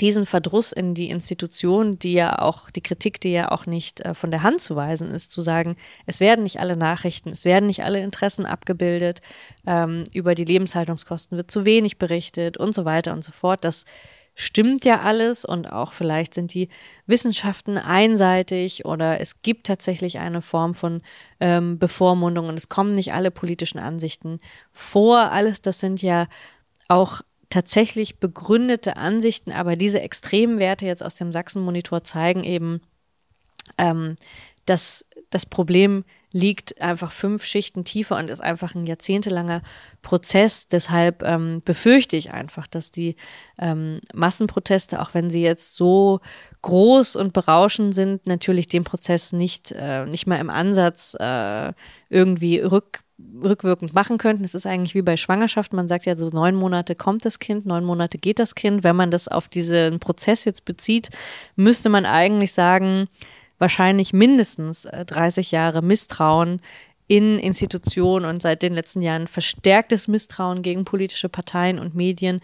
diesen 0.01 0.25
Verdruss 0.25 0.71
in 0.71 0.95
die 0.95 1.09
Institution, 1.09 1.99
die 1.99 2.13
ja 2.13 2.39
auch, 2.39 2.71
die 2.71 2.81
Kritik, 2.81 3.21
die 3.21 3.31
ja 3.31 3.51
auch 3.51 3.65
nicht 3.65 4.01
äh, 4.01 4.13
von 4.13 4.31
der 4.31 4.41
Hand 4.41 4.62
zu 4.62 4.75
weisen 4.75 5.12
ist, 5.12 5.31
zu 5.31 5.41
sagen, 5.41 5.75
es 6.05 6.19
werden 6.19 6.43
nicht 6.43 6.59
alle 6.59 6.77
Nachrichten, 6.77 7.29
es 7.29 7.45
werden 7.45 7.67
nicht 7.67 7.83
alle 7.83 8.01
Interessen 8.01 8.45
abgebildet, 8.45 9.21
ähm, 9.67 10.05
über 10.13 10.33
die 10.33 10.45
Lebenshaltungskosten 10.45 11.38
wird 11.38 11.51
zu 11.51 11.65
wenig 11.65 11.97
berichtet 11.97 12.57
und 12.57 12.73
so 12.73 12.86
weiter 12.86 13.13
und 13.13 13.23
so 13.23 13.31
fort, 13.31 13.63
das 13.63 13.86
stimmt 14.35 14.83
ja 14.85 15.01
alles 15.01 15.45
und 15.45 15.71
auch 15.71 15.93
vielleicht 15.93 16.33
sind 16.33 16.53
die 16.53 16.69
Wissenschaften 17.05 17.77
einseitig 17.77 18.85
oder 18.85 19.19
es 19.19 19.41
gibt 19.41 19.67
tatsächlich 19.67 20.19
eine 20.19 20.41
Form 20.41 20.73
von 20.73 21.01
ähm, 21.39 21.77
Bevormundung 21.77 22.49
und 22.49 22.55
es 22.55 22.69
kommen 22.69 22.93
nicht 22.93 23.13
alle 23.13 23.31
politischen 23.31 23.79
Ansichten 23.79 24.39
vor. 24.71 25.31
Alles 25.31 25.61
das 25.61 25.79
sind 25.79 26.01
ja 26.01 26.27
auch 26.87 27.21
tatsächlich 27.49 28.19
begründete 28.19 28.97
Ansichten, 28.97 29.51
aber 29.51 29.75
diese 29.75 30.01
extremen 30.01 30.57
Werte 30.57 30.87
jetzt 30.87 31.03
aus 31.03 31.15
dem 31.15 31.31
Sachsen-Monitor 31.31 32.03
zeigen 32.03 32.43
eben, 32.43 32.81
ähm, 33.77 34.15
dass 34.65 35.05
das 35.29 35.45
Problem 35.45 36.03
liegt 36.33 36.81
einfach 36.81 37.11
fünf 37.11 37.45
Schichten 37.45 37.85
tiefer 37.85 38.17
und 38.17 38.29
ist 38.29 38.41
einfach 38.41 38.75
ein 38.75 38.85
jahrzehntelanger 38.85 39.61
Prozess. 40.01 40.67
Deshalb 40.67 41.23
ähm, 41.23 41.61
befürchte 41.63 42.17
ich 42.17 42.31
einfach, 42.31 42.67
dass 42.67 42.91
die 42.91 43.15
ähm, 43.59 44.01
Massenproteste, 44.13 44.99
auch 45.01 45.13
wenn 45.13 45.29
sie 45.29 45.43
jetzt 45.43 45.75
so 45.75 46.19
groß 46.63 47.15
und 47.15 47.33
berauschend 47.33 47.93
sind, 47.93 48.25
natürlich 48.25 48.67
dem 48.67 48.83
Prozess 48.83 49.31
nicht, 49.31 49.71
äh, 49.71 50.05
nicht 50.05 50.25
mal 50.25 50.39
im 50.39 50.49
Ansatz 50.49 51.15
äh, 51.19 51.71
irgendwie 52.09 52.59
rück 52.59 53.03
rückwirkend 53.41 53.93
machen 53.93 54.17
könnten. 54.17 54.43
Es 54.43 54.55
ist 54.55 54.65
eigentlich 54.65 54.95
wie 54.95 55.01
bei 55.01 55.17
Schwangerschaft. 55.17 55.71
Man 55.71 55.87
sagt 55.87 56.05
ja 56.05 56.17
so 56.17 56.29
neun 56.29 56.55
Monate 56.55 56.95
kommt 56.95 57.23
das 57.25 57.39
Kind, 57.39 57.65
neun 57.65 57.85
Monate 57.85 58.17
geht 58.17 58.39
das 58.39 58.55
Kind. 58.55 58.83
Wenn 58.83 58.95
man 58.95 59.11
das 59.11 59.27
auf 59.27 59.47
diesen 59.47 59.99
Prozess 59.99 60.45
jetzt 60.45 60.65
bezieht, 60.65 61.09
müsste 61.55 61.89
man 61.89 62.05
eigentlich 62.05 62.53
sagen, 62.53 63.07
wahrscheinlich 63.63 64.12
mindestens 64.12 64.82
30 64.91 65.54
äh, 65.54 65.56
Jahre 65.56 65.82
Misstrauen 65.82 66.60
in 67.08 67.39
Institutionen 67.39 68.26
und 68.26 68.41
seit 68.41 68.62
den 68.62 68.73
letzten 68.73 69.02
Jahren 69.02 69.26
verstärktes 69.26 70.10
Misstrauen 70.10 70.63
gegen 70.63 70.84
politische 70.84 71.30
Parteien 71.30 71.80
und 71.80 71.95
Medien 71.95 72.41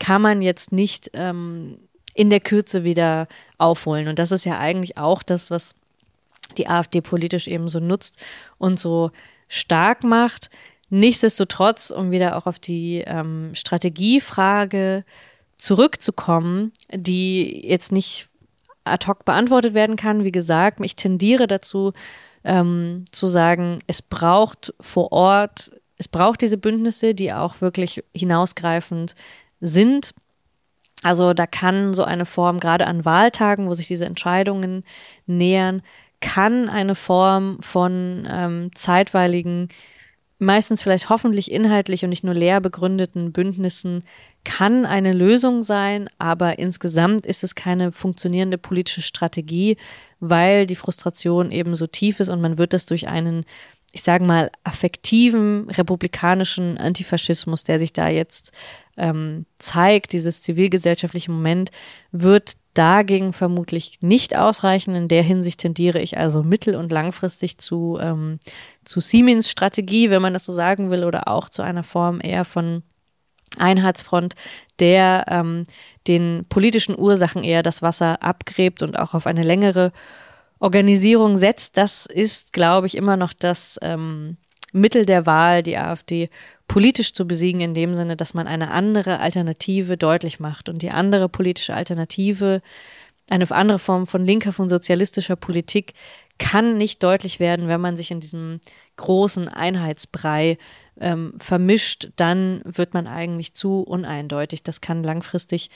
kann 0.00 0.22
man 0.22 0.40
jetzt 0.40 0.72
nicht 0.72 1.10
ähm, 1.12 1.76
in 2.14 2.30
der 2.30 2.40
Kürze 2.40 2.84
wieder 2.84 3.28
aufholen. 3.58 4.08
Und 4.08 4.18
das 4.18 4.32
ist 4.32 4.46
ja 4.46 4.58
eigentlich 4.58 4.96
auch 4.96 5.22
das, 5.22 5.50
was 5.50 5.74
die 6.56 6.68
AfD 6.68 7.02
politisch 7.02 7.48
eben 7.48 7.68
so 7.68 7.78
nutzt 7.78 8.18
und 8.56 8.80
so 8.80 9.10
stark 9.48 10.04
macht. 10.04 10.48
Nichtsdestotrotz, 10.88 11.90
um 11.90 12.10
wieder 12.10 12.38
auch 12.38 12.46
auf 12.46 12.58
die 12.58 13.02
ähm, 13.06 13.50
Strategiefrage 13.54 15.04
zurückzukommen, 15.58 16.72
die 16.90 17.66
jetzt 17.66 17.92
nicht 17.92 18.30
ad 18.86 19.06
hoc 19.06 19.24
beantwortet 19.24 19.74
werden 19.74 19.96
kann. 19.96 20.24
Wie 20.24 20.32
gesagt, 20.32 20.78
ich 20.82 20.96
tendiere 20.96 21.46
dazu 21.46 21.92
ähm, 22.44 23.04
zu 23.10 23.26
sagen, 23.26 23.80
es 23.86 24.02
braucht 24.02 24.72
vor 24.80 25.12
Ort, 25.12 25.70
es 25.98 26.08
braucht 26.08 26.42
diese 26.42 26.58
Bündnisse, 26.58 27.14
die 27.14 27.32
auch 27.32 27.60
wirklich 27.60 28.04
hinausgreifend 28.14 29.14
sind. 29.60 30.14
Also 31.02 31.34
da 31.34 31.46
kann 31.46 31.94
so 31.94 32.04
eine 32.04 32.24
Form, 32.24 32.58
gerade 32.60 32.86
an 32.86 33.04
Wahltagen, 33.04 33.68
wo 33.68 33.74
sich 33.74 33.86
diese 33.86 34.06
Entscheidungen 34.06 34.84
nähern, 35.26 35.82
kann 36.20 36.68
eine 36.68 36.94
Form 36.94 37.58
von 37.60 38.26
ähm, 38.30 38.70
zeitweiligen, 38.74 39.68
meistens 40.38 40.82
vielleicht 40.82 41.08
hoffentlich 41.08 41.50
inhaltlich 41.50 42.04
und 42.04 42.10
nicht 42.10 42.24
nur 42.24 42.34
leer 42.34 42.60
begründeten 42.60 43.32
Bündnissen, 43.32 44.02
kann 44.44 44.84
eine 44.86 45.12
Lösung 45.12 45.62
sein, 45.62 46.08
aber 46.18 46.58
insgesamt 46.58 47.26
ist 47.26 47.42
es 47.42 47.54
keine 47.54 47.90
funktionierende 47.90 48.58
politische 48.58 49.02
Strategie, 49.02 49.76
weil 50.20 50.66
die 50.66 50.76
Frustration 50.76 51.50
eben 51.50 51.74
so 51.74 51.86
tief 51.86 52.20
ist 52.20 52.28
und 52.28 52.40
man 52.40 52.58
wird 52.58 52.72
das 52.72 52.86
durch 52.86 53.08
einen 53.08 53.44
ich 53.92 54.02
sage 54.02 54.26
mal, 54.26 54.50
affektiven 54.62 55.70
republikanischen 55.70 56.76
Antifaschismus, 56.76 57.64
der 57.64 57.78
sich 57.78 57.94
da 57.94 58.08
jetzt 58.08 58.52
ähm, 58.98 59.46
zeigt, 59.58 60.12
dieses 60.12 60.42
zivilgesellschaftliche 60.42 61.30
Moment, 61.30 61.70
wird 62.12 62.56
dagegen 62.76 63.32
vermutlich 63.32 63.98
nicht 64.00 64.36
ausreichen. 64.36 64.94
In 64.94 65.08
der 65.08 65.22
Hinsicht 65.22 65.60
tendiere 65.60 66.00
ich 66.00 66.18
also 66.18 66.42
mittel- 66.42 66.76
und 66.76 66.92
langfristig 66.92 67.58
zu, 67.58 67.98
ähm, 68.00 68.38
zu 68.84 69.00
Siemens 69.00 69.50
Strategie, 69.50 70.10
wenn 70.10 70.22
man 70.22 70.32
das 70.32 70.44
so 70.44 70.52
sagen 70.52 70.90
will, 70.90 71.04
oder 71.04 71.28
auch 71.28 71.48
zu 71.48 71.62
einer 71.62 71.84
Form 71.84 72.20
eher 72.22 72.44
von 72.44 72.82
Einheitsfront, 73.58 74.34
der 74.78 75.24
ähm, 75.28 75.64
den 76.06 76.44
politischen 76.48 76.98
Ursachen 76.98 77.42
eher 77.44 77.62
das 77.62 77.82
Wasser 77.82 78.22
abgräbt 78.22 78.82
und 78.82 78.98
auch 78.98 79.14
auf 79.14 79.26
eine 79.26 79.42
längere 79.42 79.92
Organisierung 80.58 81.38
setzt. 81.38 81.76
Das 81.76 82.06
ist, 82.06 82.52
glaube 82.52 82.86
ich, 82.86 82.96
immer 82.96 83.16
noch 83.16 83.32
das 83.32 83.78
ähm, 83.82 84.36
Mittel 84.72 85.06
der 85.06 85.26
Wahl, 85.26 85.62
die 85.62 85.76
AfD 85.76 86.28
politisch 86.68 87.12
zu 87.12 87.26
besiegen, 87.26 87.60
in 87.60 87.74
dem 87.74 87.94
Sinne, 87.94 88.16
dass 88.16 88.34
man 88.34 88.46
eine 88.46 88.70
andere 88.70 89.20
Alternative 89.20 89.96
deutlich 89.96 90.40
macht. 90.40 90.68
Und 90.68 90.82
die 90.82 90.90
andere 90.90 91.28
politische 91.28 91.74
Alternative, 91.74 92.62
eine 93.30 93.50
andere 93.50 93.78
Form 93.78 94.06
von 94.06 94.24
linker, 94.24 94.52
von 94.52 94.68
sozialistischer 94.68 95.36
Politik, 95.36 95.94
kann 96.38 96.76
nicht 96.76 97.02
deutlich 97.02 97.40
werden, 97.40 97.68
wenn 97.68 97.80
man 97.80 97.96
sich 97.96 98.10
in 98.10 98.20
diesem 98.20 98.60
großen 98.96 99.48
Einheitsbrei 99.48 100.58
ähm, 101.00 101.34
vermischt, 101.38 102.10
dann 102.16 102.62
wird 102.64 102.94
man 102.94 103.06
eigentlich 103.06 103.54
zu 103.54 103.80
uneindeutig. 103.80 104.62
Das 104.62 104.80
kann 104.80 105.02
langfristig 105.02 105.70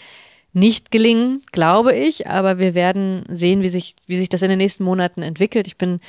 nicht 0.53 0.91
gelingen, 0.91 1.43
glaube 1.53 1.95
ich, 1.95 2.27
aber 2.27 2.59
wir 2.59 2.75
werden 2.75 3.25
sehen, 3.29 3.63
wie 3.63 3.69
sich, 3.69 3.95
wie 4.07 4.17
sich 4.17 4.29
das 4.29 4.43
in 4.43 4.49
den 4.49 4.59
nächsten 4.59 4.85
Monaten 4.85 5.23
entwickelt. 5.23 5.67
Ich 5.67 5.77
bin 5.77 6.01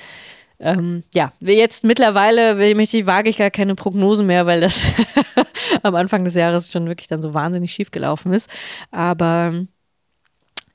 ähm, 0.62 1.04
ja, 1.14 1.34
jetzt 1.40 1.84
mittlerweile 1.84 2.58
ich, 2.80 3.06
wage 3.08 3.30
ich 3.30 3.38
gar 3.38 3.50
keine 3.50 3.76
Prognosen 3.76 4.28
mehr, 4.28 4.46
weil 4.46 4.62
das 4.62 4.94
am 5.82 5.96
Anfang 5.96 6.24
des 6.24 6.36
Jahres 6.36 6.72
schon 6.72 6.88
wirklich 6.88 7.08
dann 7.08 7.22
so 7.22 7.34
wahnsinnig 7.34 7.72
schief 7.74 7.90
gelaufen 7.90 8.32
ist. 8.32 8.50
Aber 8.92 9.66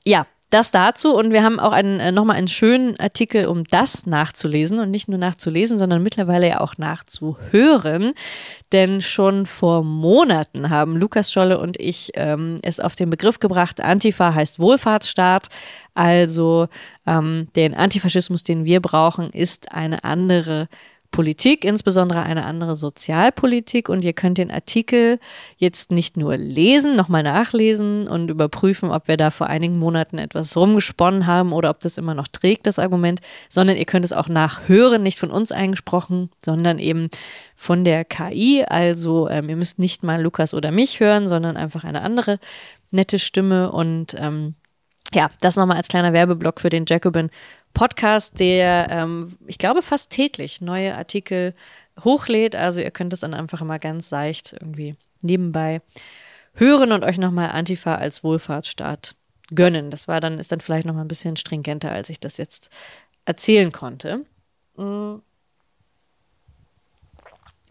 ja, 0.05 0.27
das 0.49 0.71
dazu 0.71 1.13
und 1.15 1.31
wir 1.31 1.43
haben 1.43 1.59
auch 1.59 1.73
einen, 1.73 1.99
äh, 1.99 2.11
nochmal 2.11 2.37
einen 2.37 2.47
schönen 2.47 2.97
Artikel, 2.99 3.47
um 3.47 3.65
das 3.65 4.05
nachzulesen 4.05 4.79
und 4.79 4.91
nicht 4.91 5.09
nur 5.09 5.17
nachzulesen, 5.17 5.77
sondern 5.77 6.01
mittlerweile 6.01 6.47
ja 6.47 6.61
auch 6.61 6.77
nachzuhören. 6.77 8.13
Denn 8.71 9.01
schon 9.01 9.45
vor 9.45 9.83
Monaten 9.83 10.69
haben 10.69 10.95
Lukas 10.95 11.31
Scholle 11.31 11.59
und 11.59 11.79
ich 11.79 12.11
ähm, 12.15 12.59
es 12.61 12.79
auf 12.79 12.95
den 12.95 13.09
Begriff 13.09 13.39
gebracht, 13.39 13.81
Antifa 13.81 14.33
heißt 14.33 14.59
Wohlfahrtsstaat. 14.59 15.47
Also 15.93 16.67
ähm, 17.05 17.47
den 17.55 17.73
Antifaschismus, 17.73 18.43
den 18.43 18.65
wir 18.65 18.81
brauchen, 18.81 19.31
ist 19.31 19.71
eine 19.73 20.03
andere 20.03 20.69
Politik, 21.11 21.65
insbesondere 21.65 22.23
eine 22.23 22.45
andere 22.45 22.75
Sozialpolitik. 22.75 23.89
Und 23.89 24.05
ihr 24.05 24.13
könnt 24.13 24.37
den 24.37 24.51
Artikel 24.51 25.19
jetzt 25.57 25.91
nicht 25.91 26.17
nur 26.17 26.37
lesen, 26.37 26.95
nochmal 26.95 27.23
nachlesen 27.23 28.07
und 28.07 28.29
überprüfen, 28.29 28.91
ob 28.91 29.07
wir 29.07 29.17
da 29.17 29.31
vor 29.31 29.47
einigen 29.47 29.79
Monaten 29.79 30.17
etwas 30.17 30.55
rumgesponnen 30.55 31.25
haben 31.25 31.53
oder 31.53 31.69
ob 31.69 31.79
das 31.79 31.97
immer 31.97 32.13
noch 32.13 32.27
trägt, 32.27 32.67
das 32.67 32.79
Argument, 32.79 33.21
sondern 33.49 33.77
ihr 33.77 33.85
könnt 33.85 34.05
es 34.05 34.13
auch 34.13 34.27
nachhören, 34.27 35.03
nicht 35.03 35.19
von 35.19 35.31
uns 35.31 35.51
eingesprochen, 35.51 36.29
sondern 36.43 36.79
eben 36.79 37.09
von 37.55 37.83
der 37.83 38.05
KI. 38.05 38.63
Also 38.67 39.29
ähm, 39.29 39.49
ihr 39.49 39.55
müsst 39.55 39.79
nicht 39.79 40.03
mal 40.03 40.21
Lukas 40.21 40.53
oder 40.53 40.71
mich 40.71 40.99
hören, 40.99 41.27
sondern 41.27 41.57
einfach 41.57 41.83
eine 41.83 42.01
andere 42.01 42.39
nette 42.91 43.19
Stimme 43.19 43.71
und 43.71 44.15
ähm, 44.17 44.55
ja, 45.13 45.29
das 45.41 45.55
nochmal 45.55 45.77
als 45.77 45.87
kleiner 45.87 46.13
Werbeblock 46.13 46.59
für 46.59 46.69
den 46.69 46.85
Jacobin 46.87 47.29
Podcast, 47.77 48.39
der, 48.39 48.87
ähm, 48.89 49.37
ich 49.45 49.59
glaube, 49.59 49.83
fast 49.83 50.09
täglich 50.09 50.61
neue 50.61 50.97
Artikel 50.97 51.53
hochlädt. 52.03 52.55
Also 52.55 52.81
ihr 52.81 52.89
könnt 52.89 53.13
es 53.13 53.19
dann 53.19 53.35
einfach 53.35 53.61
immer 53.61 53.77
ganz 53.77 54.09
seicht 54.09 54.53
irgendwie 54.53 54.95
nebenbei 55.21 55.81
hören 56.55 56.91
und 56.91 57.03
euch 57.03 57.19
nochmal 57.19 57.51
Antifa 57.51 57.93
als 57.93 58.23
Wohlfahrtsstaat 58.23 59.15
gönnen. 59.53 59.91
Das 59.91 60.07
war 60.07 60.19
dann, 60.19 60.39
ist 60.39 60.51
dann 60.51 60.59
vielleicht 60.59 60.87
nochmal 60.87 61.05
ein 61.05 61.07
bisschen 61.07 61.35
stringenter, 61.35 61.91
als 61.91 62.09
ich 62.09 62.19
das 62.19 62.37
jetzt 62.37 62.71
erzählen 63.25 63.71
konnte. 63.71 64.25
Mm. 64.75 65.17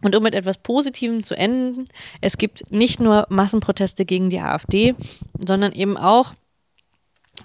Und 0.03 0.15
um 0.15 0.23
mit 0.23 0.35
etwas 0.35 0.57
Positivem 0.57 1.21
zu 1.21 1.35
enden, 1.35 1.89
es 2.21 2.37
gibt 2.37 2.71
nicht 2.71 3.01
nur 3.01 3.27
Massenproteste 3.29 4.05
gegen 4.05 4.29
die 4.29 4.39
AfD, 4.39 4.95
sondern 5.37 5.73
eben 5.73 5.97
auch 5.97 6.33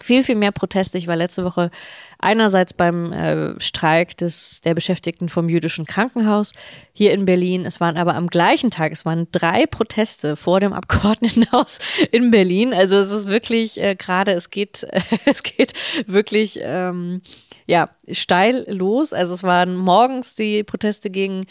viel, 0.00 0.22
viel 0.24 0.36
mehr 0.36 0.52
Proteste. 0.52 0.98
Ich 0.98 1.06
war 1.06 1.16
letzte 1.16 1.44
Woche 1.44 1.70
einerseits 2.18 2.72
beim 2.72 3.12
äh, 3.12 3.60
Streik 3.60 4.16
des, 4.16 4.60
der 4.60 4.74
Beschäftigten 4.74 5.28
vom 5.28 5.48
jüdischen 5.48 5.86
Krankenhaus 5.86 6.52
hier 6.92 7.12
in 7.12 7.24
Berlin. 7.24 7.64
Es 7.66 7.80
waren 7.80 7.96
aber 7.96 8.14
am 8.14 8.28
gleichen 8.28 8.70
Tag, 8.70 8.92
es 8.92 9.04
waren 9.04 9.28
drei 9.32 9.66
Proteste 9.66 10.36
vor 10.36 10.60
dem 10.60 10.72
Abgeordnetenhaus 10.72 11.78
in 12.10 12.30
Berlin. 12.30 12.72
Also 12.72 12.96
es 12.96 13.10
ist 13.10 13.28
wirklich 13.28 13.80
äh, 13.80 13.96
gerade, 13.96 14.32
es 14.32 14.50
geht, 14.50 14.84
äh, 14.84 15.00
es 15.24 15.42
geht 15.42 15.72
wirklich 16.06 16.58
ähm, 16.62 17.22
ja 17.66 17.90
steil 18.10 18.64
los. 18.68 19.12
Also 19.12 19.34
es 19.34 19.42
waren 19.42 19.76
morgens 19.76 20.34
die 20.34 20.62
Proteste 20.62 21.10
gegen 21.10 21.44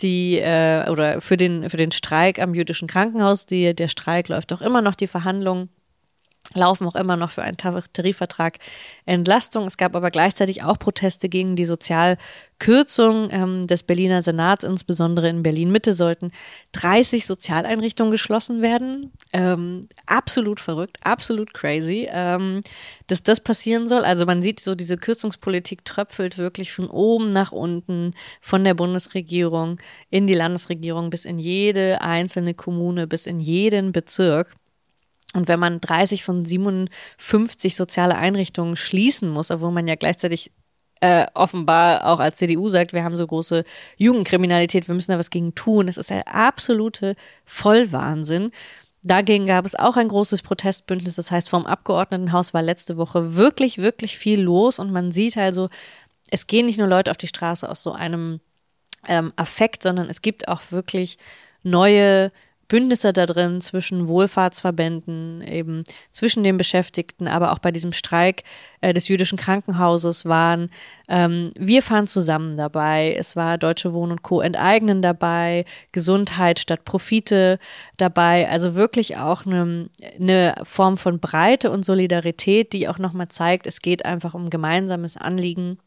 die 0.00 0.38
äh, 0.38 0.90
oder 0.90 1.22
für 1.22 1.38
den 1.38 1.70
für 1.70 1.78
den 1.78 1.90
Streik 1.90 2.38
am 2.38 2.54
jüdischen 2.54 2.88
Krankenhaus. 2.88 3.46
Die, 3.46 3.74
der 3.74 3.88
Streik 3.88 4.28
läuft 4.28 4.52
auch 4.52 4.60
immer 4.60 4.82
noch 4.82 4.94
die 4.94 5.06
Verhandlungen 5.06 5.70
laufen 6.56 6.86
auch 6.86 6.94
immer 6.94 7.16
noch 7.16 7.30
für 7.30 7.42
einen 7.42 7.56
Tarifvertrag 7.56 8.58
Entlastung. 9.04 9.66
Es 9.66 9.76
gab 9.76 9.94
aber 9.94 10.10
gleichzeitig 10.10 10.62
auch 10.62 10.78
Proteste 10.78 11.28
gegen 11.28 11.54
die 11.56 11.64
Sozialkürzung 11.64 13.28
ähm, 13.30 13.66
des 13.66 13.84
Berliner 13.84 14.22
Senats, 14.22 14.64
insbesondere 14.64 15.28
in 15.28 15.42
Berlin 15.42 15.70
Mitte 15.70 15.94
sollten 15.94 16.32
30 16.72 17.24
Sozialeinrichtungen 17.24 18.10
geschlossen 18.10 18.62
werden. 18.62 19.12
Ähm, 19.32 19.82
absolut 20.06 20.60
verrückt, 20.60 20.98
absolut 21.02 21.54
crazy, 21.54 22.08
ähm, 22.10 22.62
dass 23.06 23.22
das 23.22 23.40
passieren 23.40 23.86
soll. 23.86 24.04
Also 24.04 24.26
man 24.26 24.42
sieht 24.42 24.60
so, 24.60 24.74
diese 24.74 24.96
Kürzungspolitik 24.96 25.84
tröpfelt 25.84 26.38
wirklich 26.38 26.72
von 26.72 26.90
oben 26.90 27.30
nach 27.30 27.52
unten, 27.52 28.14
von 28.40 28.64
der 28.64 28.74
Bundesregierung 28.74 29.78
in 30.10 30.26
die 30.26 30.34
Landesregierung 30.34 31.10
bis 31.10 31.24
in 31.24 31.38
jede 31.38 32.00
einzelne 32.00 32.54
Kommune, 32.54 33.06
bis 33.06 33.26
in 33.26 33.40
jeden 33.40 33.92
Bezirk. 33.92 34.56
Und 35.36 35.48
wenn 35.48 35.60
man 35.60 35.80
30 35.80 36.24
von 36.24 36.44
57 36.44 37.76
soziale 37.76 38.16
Einrichtungen 38.16 38.74
schließen 38.74 39.28
muss, 39.28 39.50
obwohl 39.50 39.70
man 39.70 39.86
ja 39.86 39.94
gleichzeitig 39.94 40.50
äh, 41.00 41.26
offenbar 41.34 42.06
auch 42.06 42.20
als 42.20 42.38
CDU 42.38 42.68
sagt, 42.68 42.94
wir 42.94 43.04
haben 43.04 43.16
so 43.16 43.26
große 43.26 43.64
Jugendkriminalität, 43.98 44.88
wir 44.88 44.94
müssen 44.94 45.12
da 45.12 45.18
was 45.18 45.30
gegen 45.30 45.54
tun. 45.54 45.86
Das 45.86 45.98
ist 45.98 46.10
der 46.10 46.34
absolute 46.34 47.16
Vollwahnsinn. 47.44 48.50
Dagegen 49.02 49.46
gab 49.46 49.66
es 49.66 49.74
auch 49.74 49.96
ein 49.96 50.08
großes 50.08 50.42
Protestbündnis. 50.42 51.16
Das 51.16 51.30
heißt, 51.30 51.50
vom 51.50 51.66
Abgeordnetenhaus 51.66 52.54
war 52.54 52.62
letzte 52.62 52.96
Woche 52.96 53.36
wirklich, 53.36 53.78
wirklich 53.78 54.16
viel 54.16 54.40
los. 54.40 54.78
Und 54.78 54.90
man 54.90 55.12
sieht 55.12 55.36
also, 55.36 55.68
es 56.30 56.46
gehen 56.46 56.66
nicht 56.66 56.78
nur 56.78 56.88
Leute 56.88 57.10
auf 57.10 57.18
die 57.18 57.28
Straße 57.28 57.68
aus 57.68 57.82
so 57.82 57.92
einem 57.92 58.40
ähm, 59.06 59.32
Affekt, 59.36 59.82
sondern 59.82 60.08
es 60.08 60.22
gibt 60.22 60.48
auch 60.48 60.72
wirklich 60.72 61.18
neue 61.62 62.32
Bündnisse 62.68 63.12
da 63.12 63.26
drin 63.26 63.60
zwischen 63.60 64.08
Wohlfahrtsverbänden, 64.08 65.42
eben 65.42 65.84
zwischen 66.10 66.42
den 66.42 66.56
Beschäftigten, 66.56 67.28
aber 67.28 67.52
auch 67.52 67.58
bei 67.58 67.70
diesem 67.70 67.92
Streik 67.92 68.42
äh, 68.80 68.92
des 68.92 69.08
jüdischen 69.08 69.38
Krankenhauses 69.38 70.24
waren. 70.24 70.70
Ähm, 71.08 71.52
wir 71.56 71.82
fahren 71.82 72.06
zusammen 72.06 72.56
dabei. 72.56 73.14
Es 73.16 73.36
war 73.36 73.58
Deutsche 73.58 73.92
Wohnen 73.92 74.12
und 74.12 74.22
Co. 74.22 74.40
enteignen 74.40 75.02
dabei, 75.02 75.64
Gesundheit 75.92 76.58
statt 76.58 76.84
Profite 76.84 77.58
dabei. 77.96 78.48
Also 78.48 78.74
wirklich 78.74 79.16
auch 79.16 79.46
eine, 79.46 79.88
eine 80.18 80.54
Form 80.62 80.96
von 80.96 81.20
Breite 81.20 81.70
und 81.70 81.84
Solidarität, 81.84 82.72
die 82.72 82.88
auch 82.88 82.98
nochmal 82.98 83.28
zeigt, 83.28 83.66
es 83.66 83.80
geht 83.80 84.04
einfach 84.04 84.34
um 84.34 84.50
gemeinsames 84.50 85.16
Anliegen. 85.16 85.78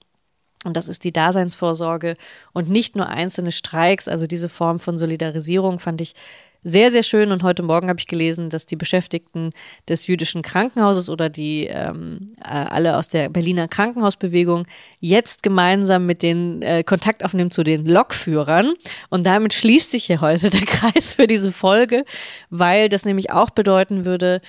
Und 0.65 0.75
das 0.75 0.89
ist 0.89 1.05
die 1.05 1.13
Daseinsvorsorge 1.13 2.17
und 2.51 2.69
nicht 2.69 2.97
nur 2.97 3.07
einzelne 3.07 3.53
Streiks. 3.53 4.09
Also 4.09 4.27
diese 4.27 4.49
Form 4.49 4.79
von 4.79 4.97
Solidarisierung 4.97 5.79
fand 5.79 6.01
ich 6.01 6.15
sehr, 6.63 6.91
sehr 6.91 7.03
schön. 7.03 7.31
Und 7.31 7.43
heute 7.43 7.63
Morgen 7.63 7.89
habe 7.89 7.99
ich 7.99 8.07
gelesen, 8.07 8.49
dass 8.49 8.65
die 8.65 8.75
Beschäftigten 8.75 9.51
des 9.87 10.07
jüdischen 10.07 10.41
Krankenhauses 10.41 11.09
oder 11.09 11.29
die 11.29 11.67
ähm, 11.67 12.27
äh, 12.41 12.47
alle 12.47 12.97
aus 12.97 13.07
der 13.07 13.29
Berliner 13.29 13.67
Krankenhausbewegung 13.67 14.67
jetzt 14.99 15.43
gemeinsam 15.43 16.05
mit 16.05 16.21
den 16.21 16.61
äh, 16.61 16.83
Kontakt 16.83 17.23
aufnehmen 17.23 17.51
zu 17.51 17.63
den 17.63 17.85
Lokführern. 17.85 18.73
Und 19.09 19.25
damit 19.25 19.53
schließt 19.53 19.91
sich 19.91 20.05
hier 20.05 20.21
heute 20.21 20.49
der 20.49 20.61
Kreis 20.65 21.13
für 21.13 21.27
diese 21.27 21.51
Folge, 21.51 22.03
weil 22.49 22.89
das 22.89 23.05
nämlich 23.05 23.31
auch 23.31 23.49
bedeuten 23.49 24.05
würde, 24.05 24.41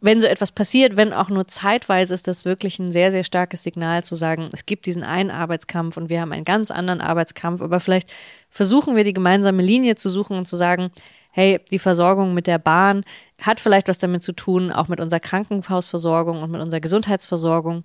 wenn 0.00 0.20
so 0.20 0.26
etwas 0.26 0.52
passiert, 0.52 0.96
wenn 0.96 1.12
auch 1.12 1.28
nur 1.28 1.46
zeitweise, 1.46 2.14
ist 2.14 2.26
das 2.26 2.44
wirklich 2.44 2.78
ein 2.78 2.90
sehr, 2.90 3.10
sehr 3.10 3.24
starkes 3.24 3.62
Signal 3.62 4.02
zu 4.02 4.14
sagen, 4.14 4.48
es 4.52 4.64
gibt 4.64 4.86
diesen 4.86 5.02
einen 5.02 5.30
Arbeitskampf 5.30 5.96
und 5.96 6.08
wir 6.08 6.20
haben 6.20 6.32
einen 6.32 6.44
ganz 6.44 6.70
anderen 6.70 7.00
Arbeitskampf, 7.00 7.60
aber 7.60 7.80
vielleicht 7.80 8.10
versuchen 8.48 8.96
wir 8.96 9.04
die 9.04 9.12
gemeinsame 9.12 9.62
Linie 9.62 9.96
zu 9.96 10.08
suchen 10.08 10.38
und 10.38 10.48
zu 10.48 10.56
sagen, 10.56 10.90
hey, 11.30 11.60
die 11.70 11.78
Versorgung 11.78 12.34
mit 12.34 12.46
der 12.46 12.58
Bahn 12.58 13.04
hat 13.40 13.60
vielleicht 13.60 13.88
was 13.88 13.98
damit 13.98 14.22
zu 14.22 14.32
tun, 14.32 14.72
auch 14.72 14.88
mit 14.88 15.00
unserer 15.00 15.20
Krankenhausversorgung 15.20 16.42
und 16.42 16.50
mit 16.50 16.60
unserer 16.60 16.80
Gesundheitsversorgung. 16.80 17.84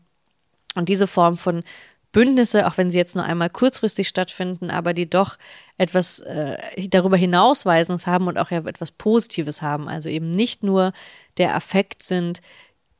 Und 0.75 0.89
diese 0.89 1.07
Form 1.07 1.37
von 1.37 1.63
Bündnisse, 2.11 2.65
auch 2.65 2.77
wenn 2.77 2.89
sie 2.89 2.97
jetzt 2.97 3.15
nur 3.15 3.25
einmal 3.25 3.49
kurzfristig 3.49 4.07
stattfinden, 4.07 4.71
aber 4.71 4.93
die 4.93 5.09
doch 5.09 5.37
etwas 5.77 6.21
äh, 6.21 6.57
darüber 6.87 7.17
hinausweisendes 7.17 8.07
haben 8.07 8.27
und 8.27 8.37
auch 8.37 8.51
ja 8.51 8.59
etwas 8.59 8.91
Positives 8.91 9.61
haben. 9.61 9.89
Also 9.89 10.07
eben 10.07 10.31
nicht 10.31 10.63
nur 10.63 10.93
der 11.37 11.55
Affekt 11.55 12.03
sind 12.03 12.41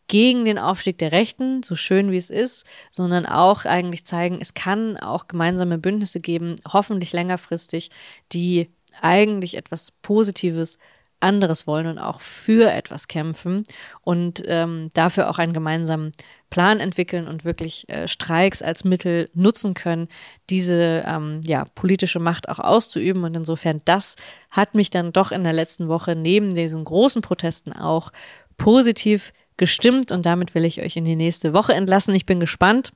gegen 0.07 0.43
den 0.43 0.59
Aufstieg 0.59 0.97
der 0.97 1.13
Rechten, 1.13 1.63
so 1.63 1.77
schön 1.77 2.11
wie 2.11 2.17
es 2.17 2.29
ist, 2.29 2.65
sondern 2.91 3.25
auch 3.25 3.63
eigentlich 3.63 4.05
zeigen, 4.05 4.37
es 4.41 4.53
kann 4.53 4.97
auch 4.97 5.27
gemeinsame 5.27 5.77
Bündnisse 5.77 6.19
geben, 6.19 6.57
hoffentlich 6.67 7.13
längerfristig, 7.13 7.91
die 8.33 8.69
eigentlich 9.01 9.55
etwas 9.57 9.91
Positives 10.01 10.77
anderes 11.19 11.65
wollen 11.65 11.87
und 11.87 11.97
auch 11.97 12.21
für 12.21 12.71
etwas 12.71 13.07
kämpfen 13.07 13.63
und 14.01 14.43
ähm, 14.45 14.91
dafür 14.93 15.29
auch 15.29 15.39
einen 15.39 15.53
gemeinsamen 15.53 16.11
Plan 16.49 16.79
entwickeln 16.79 17.27
und 17.27 17.45
wirklich 17.45 17.89
äh, 17.89 18.07
Streiks 18.07 18.61
als 18.61 18.83
Mittel 18.83 19.29
nutzen 19.33 19.73
können, 19.73 20.07
diese 20.49 21.03
ähm, 21.07 21.41
ja, 21.43 21.65
politische 21.73 22.19
Macht 22.19 22.47
auch 22.47 22.59
auszuüben. 22.59 23.23
Und 23.23 23.35
insofern, 23.35 23.81
das 23.85 24.15
hat 24.51 24.75
mich 24.75 24.89
dann 24.89 25.13
doch 25.13 25.31
in 25.31 25.43
der 25.43 25.53
letzten 25.53 25.87
Woche 25.87 26.15
neben 26.15 26.53
diesen 26.53 26.83
großen 26.83 27.21
Protesten 27.21 27.73
auch 27.73 28.11
positiv 28.57 29.33
gestimmt 29.57 30.11
und 30.11 30.25
damit 30.25 30.53
will 30.53 30.65
ich 30.65 30.81
euch 30.81 30.95
in 30.95 31.05
die 31.05 31.15
nächste 31.15 31.53
Woche 31.53 31.73
entlassen. 31.73 32.13
Ich 32.13 32.25
bin 32.25 32.39
gespannt, 32.39 32.91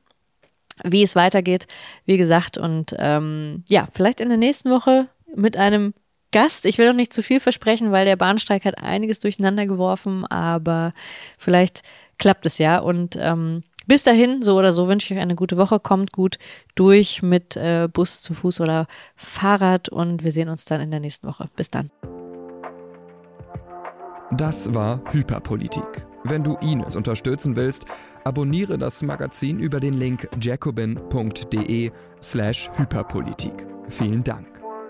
wie 0.83 1.03
es 1.03 1.15
weitergeht, 1.15 1.67
wie 2.05 2.17
gesagt. 2.17 2.57
Und 2.57 2.95
ähm, 2.97 3.63
ja, 3.69 3.87
vielleicht 3.93 4.21
in 4.21 4.29
der 4.29 4.37
nächsten 4.37 4.69
Woche 4.69 5.07
mit 5.35 5.57
einem 5.57 5.93
Gast. 6.31 6.65
Ich 6.65 6.77
will 6.77 6.87
noch 6.87 6.95
nicht 6.95 7.13
zu 7.13 7.23
viel 7.23 7.39
versprechen, 7.39 7.91
weil 7.91 8.05
der 8.05 8.15
Bahnstreik 8.15 8.65
hat 8.65 8.77
einiges 8.77 9.19
durcheinander 9.19 9.65
geworfen, 9.65 10.25
aber 10.25 10.93
vielleicht 11.37 11.81
klappt 12.17 12.45
es 12.45 12.57
ja. 12.57 12.79
Und 12.79 13.17
ähm, 13.19 13.63
bis 13.87 14.03
dahin, 14.03 14.43
so 14.43 14.57
oder 14.57 14.71
so, 14.71 14.87
wünsche 14.87 15.11
ich 15.11 15.17
euch 15.17 15.21
eine 15.21 15.35
gute 15.35 15.57
Woche. 15.57 15.79
Kommt 15.79 16.11
gut 16.11 16.37
durch 16.75 17.23
mit 17.23 17.55
äh, 17.55 17.87
Bus, 17.91 18.21
zu 18.21 18.35
Fuß 18.35 18.61
oder 18.61 18.85
Fahrrad 19.15 19.89
und 19.89 20.23
wir 20.23 20.31
sehen 20.31 20.49
uns 20.49 20.65
dann 20.65 20.81
in 20.81 20.91
der 20.91 20.99
nächsten 20.99 21.27
Woche. 21.27 21.49
Bis 21.55 21.71
dann. 21.71 21.89
Das 24.31 24.71
war 24.75 25.01
Hyperpolitik. 25.11 26.05
Wenn 26.23 26.43
du 26.43 26.55
Ines 26.57 26.95
unterstützen 26.95 27.55
willst, 27.55 27.85
abonniere 28.25 28.77
das 28.77 29.01
Magazin 29.01 29.57
über 29.59 29.79
den 29.79 29.93
Link 29.93 30.29
jacobin.de 30.39 31.91
slash 32.21 32.69
Hyperpolitik. 32.77 33.65
Vielen 33.87 34.23
Dank. 34.23 34.48